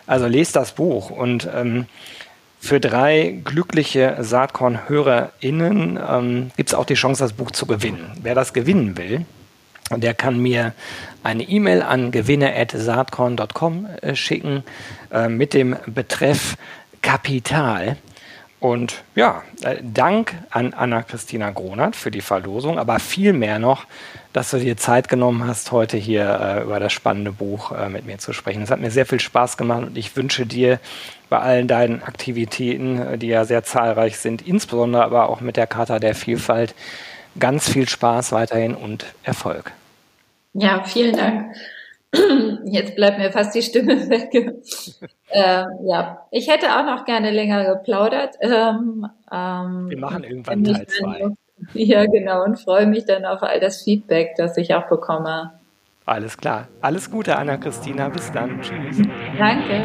Also 0.07 0.27
lest 0.27 0.57
das 0.57 0.73
Buch 0.73 1.11
und 1.11 1.49
ähm, 1.55 1.87
für 2.65 2.81
drei 2.81 3.41
glückliche 3.45 4.17
Saatkorn-HörerInnen 4.21 5.99
ähm, 6.11 6.51
gibt 6.57 6.71
es 6.71 6.75
auch 6.75 6.87
die 6.87 6.95
Chance, 6.95 7.23
das 7.23 7.35
Buch 7.35 7.51
zu 7.51 7.67
gewinnen. 7.67 8.11
Wer 8.23 8.35
das 8.35 8.55
gewinnen 8.55 8.97
will, 8.97 9.27
der 9.95 10.15
kann 10.15 10.39
mir 10.39 10.73
eine 11.23 11.43
E-Mail 11.43 11.83
an 11.83 12.11
gewinne.saatkorn.com 12.11 13.87
äh, 14.01 14.15
schicken 14.17 14.65
äh, 15.13 15.29
mit 15.29 15.53
dem 15.53 15.77
Betreff 15.87 16.57
Kapital. 17.03 17.99
Und 18.65 19.05
ja, 19.15 19.43
äh, 19.61 19.77
Dank 19.83 20.33
an 20.49 20.73
Anna-Christina 20.73 21.51
Gronert 21.51 21.95
für 21.95 22.11
die 22.11 22.23
Verlosung, 22.23 22.79
aber 22.79 22.99
viel 22.99 23.35
mehr 23.35 23.59
noch, 23.59 23.85
dass 24.33 24.53
du 24.53 24.59
dir 24.59 24.79
Zeit 24.79 25.11
genommen 25.11 25.47
hast, 25.47 25.71
heute 25.71 25.99
hier 25.99 26.41
äh, 26.41 26.63
über 26.63 26.81
das 26.81 26.91
spannende 26.95 27.31
Buch 27.31 27.73
äh, 27.73 27.91
mit 27.91 28.07
mir 28.07 28.17
zu 28.17 28.33
sprechen. 28.33 28.63
Es 28.63 28.71
hat 28.71 28.81
mir 28.81 28.91
sehr 28.91 29.05
viel 29.05 29.21
Spaß 29.21 29.59
gemacht 29.59 29.83
und 29.83 29.99
ich 29.99 30.17
wünsche 30.17 30.47
dir 30.47 30.81
bei 31.29 31.41
allen 31.41 31.69
deinen 31.69 32.03
Aktivitäten, 32.03 32.99
äh, 33.03 33.19
die 33.19 33.27
ja 33.27 33.45
sehr 33.45 33.65
zahlreich 33.65 34.17
sind, 34.17 34.41
insbesondere 34.41 35.05
aber 35.05 35.29
auch 35.29 35.43
mit 35.43 35.59
der 35.59 35.67
Charta 35.67 35.99
der 35.99 36.15
Vielfalt, 36.15 36.75
ganz 37.39 37.69
viel 37.69 37.87
Spaß 37.87 38.33
weiterhin 38.33 38.75
und 38.75 39.05
Erfolg. 39.25 39.73
Ja, 40.55 40.83
vielen 40.85 41.15
Dank. 41.15 41.55
Jetzt 42.65 42.97
bleibt 42.97 43.19
mir 43.19 43.31
fast 43.33 43.55
die 43.55 43.63
Stimme 43.63 44.09
weg. 44.09 44.31
ähm, 45.31 45.67
ja, 45.85 46.27
ich 46.31 46.49
hätte 46.49 46.67
auch 46.77 46.85
noch 46.85 47.05
gerne 47.05 47.31
länger 47.31 47.65
geplaudert. 47.77 48.37
Ähm, 48.41 49.07
ähm, 49.33 49.91
Wir 49.91 49.99
machen 49.99 50.25
irgendwann 50.25 50.65
Teil 50.65 50.87
2. 50.87 51.31
Ja, 51.75 52.05
genau, 52.07 52.45
und 52.45 52.59
freue 52.61 52.87
mich 52.87 53.05
dann 53.07 53.25
auf 53.25 53.43
all 53.43 53.61
das 53.61 53.83
Feedback, 53.83 54.35
das 54.37 54.57
ich 54.57 54.75
auch 54.75 54.89
bekomme. 54.89 55.53
Alles 56.07 56.37
klar. 56.37 56.69
Alles 56.83 57.11
Gute, 57.11 57.37
Anna-Christina. 57.37 58.09
Bis 58.11 58.31
dann. 58.33 58.61
Tschüss. 58.61 59.01
Danke. 59.39 59.83